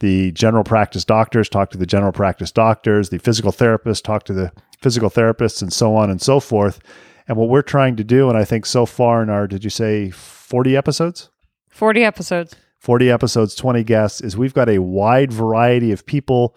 The 0.00 0.32
general 0.32 0.64
practice 0.64 1.04
doctors 1.04 1.48
talk 1.48 1.70
to 1.70 1.78
the 1.78 1.86
general 1.86 2.12
practice 2.12 2.50
doctors. 2.50 3.10
The 3.10 3.18
physical 3.18 3.52
therapists 3.52 4.02
talk 4.02 4.24
to 4.24 4.32
the 4.32 4.52
physical 4.82 5.10
therapists, 5.10 5.62
and 5.62 5.72
so 5.72 5.94
on 5.94 6.10
and 6.10 6.20
so 6.20 6.40
forth. 6.40 6.80
And 7.28 7.36
what 7.36 7.48
we're 7.48 7.62
trying 7.62 7.96
to 7.96 8.04
do, 8.04 8.28
and 8.28 8.36
I 8.36 8.44
think 8.44 8.66
so 8.66 8.84
far 8.84 9.22
in 9.22 9.30
our, 9.30 9.46
did 9.46 9.64
you 9.64 9.70
say 9.70 10.10
40 10.10 10.76
episodes? 10.76 11.30
40 11.70 12.04
episodes. 12.04 12.56
40 12.78 13.10
episodes, 13.10 13.54
20 13.54 13.84
guests, 13.84 14.20
is 14.20 14.36
we've 14.36 14.54
got 14.54 14.68
a 14.68 14.80
wide 14.80 15.32
variety 15.32 15.92
of 15.92 16.04
people, 16.04 16.56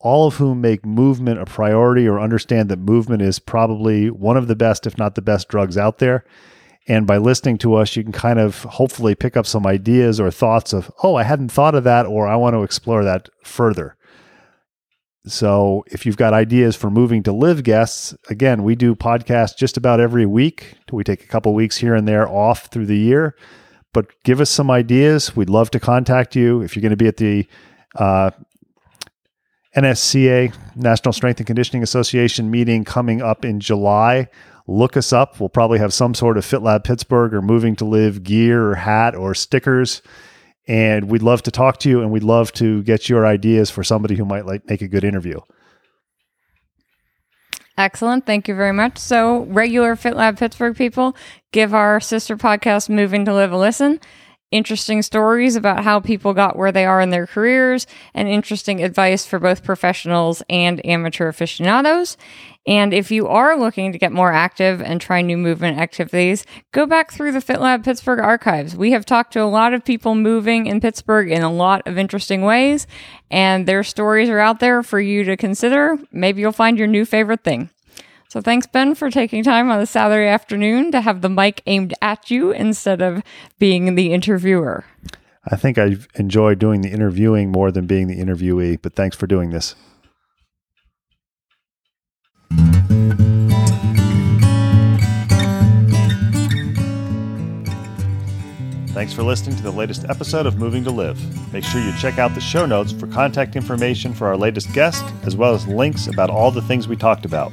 all 0.00 0.26
of 0.26 0.34
whom 0.34 0.60
make 0.60 0.84
movement 0.84 1.40
a 1.40 1.44
priority 1.44 2.08
or 2.08 2.18
understand 2.18 2.68
that 2.68 2.80
movement 2.80 3.22
is 3.22 3.38
probably 3.38 4.10
one 4.10 4.36
of 4.36 4.48
the 4.48 4.56
best, 4.56 4.84
if 4.86 4.98
not 4.98 5.14
the 5.14 5.22
best, 5.22 5.48
drugs 5.48 5.78
out 5.78 5.98
there. 5.98 6.24
And 6.88 7.06
by 7.06 7.18
listening 7.18 7.58
to 7.58 7.74
us, 7.74 7.94
you 7.94 8.02
can 8.02 8.10
kind 8.10 8.40
of 8.40 8.64
hopefully 8.64 9.14
pick 9.14 9.36
up 9.36 9.46
some 9.46 9.64
ideas 9.64 10.18
or 10.18 10.30
thoughts 10.32 10.72
of, 10.72 10.90
oh, 11.04 11.14
I 11.14 11.22
hadn't 11.22 11.52
thought 11.52 11.76
of 11.76 11.84
that, 11.84 12.04
or 12.04 12.26
I 12.26 12.34
want 12.34 12.54
to 12.54 12.64
explore 12.64 13.04
that 13.04 13.28
further. 13.44 13.96
So 15.26 15.84
if 15.88 16.06
you've 16.06 16.16
got 16.16 16.32
ideas 16.32 16.76
for 16.76 16.90
moving 16.90 17.22
to 17.24 17.32
live 17.32 17.62
guests, 17.62 18.14
again, 18.30 18.62
we 18.62 18.74
do 18.74 18.94
podcasts 18.94 19.56
just 19.56 19.76
about 19.76 20.00
every 20.00 20.24
week. 20.24 20.76
We 20.90 21.04
take 21.04 21.22
a 21.22 21.26
couple 21.26 21.54
weeks 21.54 21.76
here 21.76 21.94
and 21.94 22.08
there 22.08 22.28
off 22.28 22.66
through 22.66 22.86
the 22.86 22.96
year, 22.96 23.36
but 23.92 24.06
give 24.24 24.40
us 24.40 24.48
some 24.48 24.70
ideas. 24.70 25.36
We'd 25.36 25.50
love 25.50 25.70
to 25.72 25.80
contact 25.80 26.34
you 26.34 26.62
if 26.62 26.74
you're 26.74 26.80
going 26.80 26.90
to 26.90 26.96
be 26.96 27.06
at 27.06 27.18
the 27.18 27.46
uh, 27.96 28.30
NSCA 29.76 30.54
National 30.74 31.12
Strength 31.12 31.40
and 31.40 31.46
Conditioning 31.46 31.82
Association 31.82 32.50
meeting 32.50 32.84
coming 32.84 33.20
up 33.20 33.44
in 33.44 33.60
July. 33.60 34.28
look 34.66 34.96
us 34.96 35.12
up. 35.12 35.38
We'll 35.38 35.48
probably 35.48 35.80
have 35.80 35.92
some 35.92 36.14
sort 36.14 36.38
of 36.38 36.46
FitLab 36.46 36.84
Pittsburgh 36.84 37.34
or 37.34 37.42
Moving 37.42 37.76
to 37.76 37.84
Live 37.84 38.22
gear 38.22 38.70
or 38.70 38.74
hat 38.76 39.14
or 39.14 39.34
stickers. 39.34 40.00
And 40.70 41.10
we'd 41.10 41.22
love 41.22 41.42
to 41.42 41.50
talk 41.50 41.78
to 41.78 41.88
you 41.88 42.00
and 42.00 42.12
we'd 42.12 42.22
love 42.22 42.52
to 42.52 42.84
get 42.84 43.08
your 43.08 43.26
ideas 43.26 43.70
for 43.70 43.82
somebody 43.82 44.14
who 44.14 44.24
might 44.24 44.46
like 44.46 44.68
make 44.68 44.82
a 44.82 44.86
good 44.86 45.02
interview. 45.02 45.40
Excellent. 47.76 48.24
Thank 48.24 48.46
you 48.46 48.54
very 48.54 48.72
much. 48.72 48.96
So, 48.96 49.46
regular 49.46 49.96
FitLab 49.96 50.38
Pittsburgh 50.38 50.76
people, 50.76 51.16
give 51.50 51.74
our 51.74 51.98
sister 51.98 52.36
podcast, 52.36 52.88
Moving 52.88 53.24
to 53.24 53.34
Live, 53.34 53.50
a 53.50 53.58
listen. 53.58 53.98
Interesting 54.50 55.00
stories 55.02 55.54
about 55.54 55.84
how 55.84 56.00
people 56.00 56.34
got 56.34 56.56
where 56.56 56.72
they 56.72 56.84
are 56.84 57.00
in 57.00 57.10
their 57.10 57.28
careers, 57.28 57.86
and 58.14 58.26
interesting 58.26 58.82
advice 58.82 59.24
for 59.24 59.38
both 59.38 59.62
professionals 59.62 60.42
and 60.50 60.84
amateur 60.84 61.28
aficionados. 61.28 62.16
And 62.66 62.92
if 62.92 63.12
you 63.12 63.28
are 63.28 63.56
looking 63.56 63.92
to 63.92 63.98
get 63.98 64.10
more 64.10 64.32
active 64.32 64.82
and 64.82 65.00
try 65.00 65.22
new 65.22 65.36
movement 65.36 65.78
activities, 65.78 66.44
go 66.72 66.84
back 66.84 67.12
through 67.12 67.30
the 67.30 67.38
FitLab 67.38 67.84
Pittsburgh 67.84 68.18
archives. 68.18 68.74
We 68.74 68.90
have 68.90 69.06
talked 69.06 69.32
to 69.34 69.42
a 69.42 69.44
lot 69.44 69.72
of 69.72 69.84
people 69.84 70.16
moving 70.16 70.66
in 70.66 70.80
Pittsburgh 70.80 71.30
in 71.30 71.42
a 71.42 71.52
lot 71.52 71.86
of 71.86 71.96
interesting 71.96 72.42
ways, 72.42 72.88
and 73.30 73.66
their 73.66 73.84
stories 73.84 74.28
are 74.28 74.40
out 74.40 74.58
there 74.58 74.82
for 74.82 75.00
you 75.00 75.22
to 75.24 75.36
consider. 75.36 75.96
Maybe 76.10 76.40
you'll 76.40 76.50
find 76.50 76.76
your 76.76 76.88
new 76.88 77.04
favorite 77.04 77.44
thing. 77.44 77.70
So 78.30 78.40
thanks, 78.40 78.64
Ben, 78.64 78.94
for 78.94 79.10
taking 79.10 79.42
time 79.42 79.72
on 79.72 79.80
a 79.80 79.86
Saturday 79.86 80.28
afternoon 80.28 80.92
to 80.92 81.00
have 81.00 81.20
the 81.20 81.28
mic 81.28 81.62
aimed 81.66 81.94
at 82.00 82.30
you 82.30 82.52
instead 82.52 83.02
of 83.02 83.24
being 83.58 83.96
the 83.96 84.12
interviewer. 84.12 84.84
I 85.50 85.56
think 85.56 85.78
I 85.78 85.96
enjoy 86.14 86.54
doing 86.54 86.82
the 86.82 86.90
interviewing 86.90 87.50
more 87.50 87.72
than 87.72 87.88
being 87.88 88.06
the 88.06 88.20
interviewee, 88.20 88.78
but 88.80 88.94
thanks 88.94 89.16
for 89.16 89.26
doing 89.26 89.50
this. 89.50 89.74
Thanks 98.92 99.12
for 99.12 99.24
listening 99.24 99.56
to 99.56 99.62
the 99.64 99.72
latest 99.72 100.04
episode 100.04 100.46
of 100.46 100.56
Moving 100.56 100.84
to 100.84 100.92
Live. 100.92 101.52
Make 101.52 101.64
sure 101.64 101.80
you 101.80 101.92
check 101.98 102.18
out 102.20 102.36
the 102.36 102.40
show 102.40 102.64
notes 102.64 102.92
for 102.92 103.08
contact 103.08 103.56
information 103.56 104.14
for 104.14 104.28
our 104.28 104.36
latest 104.36 104.72
guest, 104.72 105.04
as 105.24 105.34
well 105.34 105.52
as 105.52 105.66
links 105.66 106.06
about 106.06 106.30
all 106.30 106.52
the 106.52 106.62
things 106.62 106.86
we 106.86 106.94
talked 106.94 107.24
about. 107.24 107.50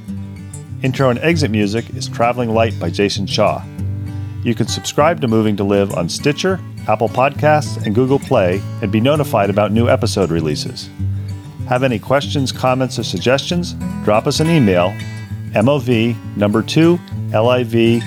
Intro 0.84 1.10
and 1.10 1.18
exit 1.20 1.50
music 1.50 1.90
is 1.96 2.08
Traveling 2.08 2.54
Light 2.54 2.80
by 2.80 2.92
Jason 2.92 3.26
Shaw. 3.26 3.64
You 4.44 4.54
can 4.54 4.68
subscribe 4.68 5.20
to 5.22 5.28
Moving 5.28 5.58
to 5.58 5.64
Live 5.64 5.96
on 5.96 6.08
Stitcher, 6.08 6.60
Apple 6.88 7.10
Podcasts, 7.10 7.84
and 7.84 7.96
Google 7.96 8.20
Play 8.20 8.62
and 8.84 8.92
be 8.92 9.02
notified 9.02 9.50
about 9.50 9.72
new 9.72 9.90
episode 9.90 10.30
releases. 10.30 10.88
Have 11.68 11.82
any 11.82 11.98
questions, 11.98 12.52
comments, 12.52 13.00
or 13.00 13.04
suggestions? 13.04 13.74
Drop 14.04 14.28
us 14.28 14.40
an 14.40 14.52
email, 14.52 14.92
MOV 15.54 16.16
number 16.38 16.62
2 16.62 17.00
LIV 17.34 18.04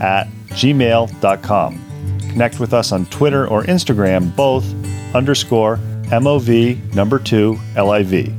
at 0.00 0.28
gmail.com. 0.48 2.18
Connect 2.20 2.58
with 2.58 2.72
us 2.72 2.90
on 2.90 3.04
Twitter 3.06 3.46
or 3.46 3.64
Instagram, 3.64 4.34
both 4.34 4.64
underscore 5.14 5.76
MOV 6.06 6.94
number 6.94 7.18
2 7.18 7.58
LIV. 7.76 8.32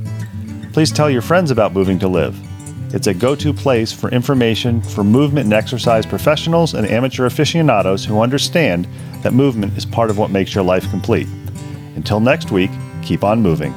Please 0.72 0.90
tell 0.90 1.08
your 1.08 1.22
friends 1.22 1.52
about 1.52 1.72
Moving 1.72 2.00
to 2.00 2.08
Live. 2.08 2.49
It's 2.92 3.06
a 3.06 3.14
go 3.14 3.36
to 3.36 3.52
place 3.52 3.92
for 3.92 4.10
information 4.10 4.82
for 4.82 5.04
movement 5.04 5.44
and 5.44 5.52
exercise 5.52 6.04
professionals 6.04 6.74
and 6.74 6.88
amateur 6.88 7.26
aficionados 7.26 8.04
who 8.04 8.20
understand 8.20 8.88
that 9.22 9.32
movement 9.32 9.76
is 9.76 9.86
part 9.86 10.10
of 10.10 10.18
what 10.18 10.30
makes 10.30 10.54
your 10.54 10.64
life 10.64 10.90
complete. 10.90 11.28
Until 11.94 12.18
next 12.18 12.50
week, 12.50 12.70
keep 13.02 13.22
on 13.22 13.42
moving. 13.42 13.72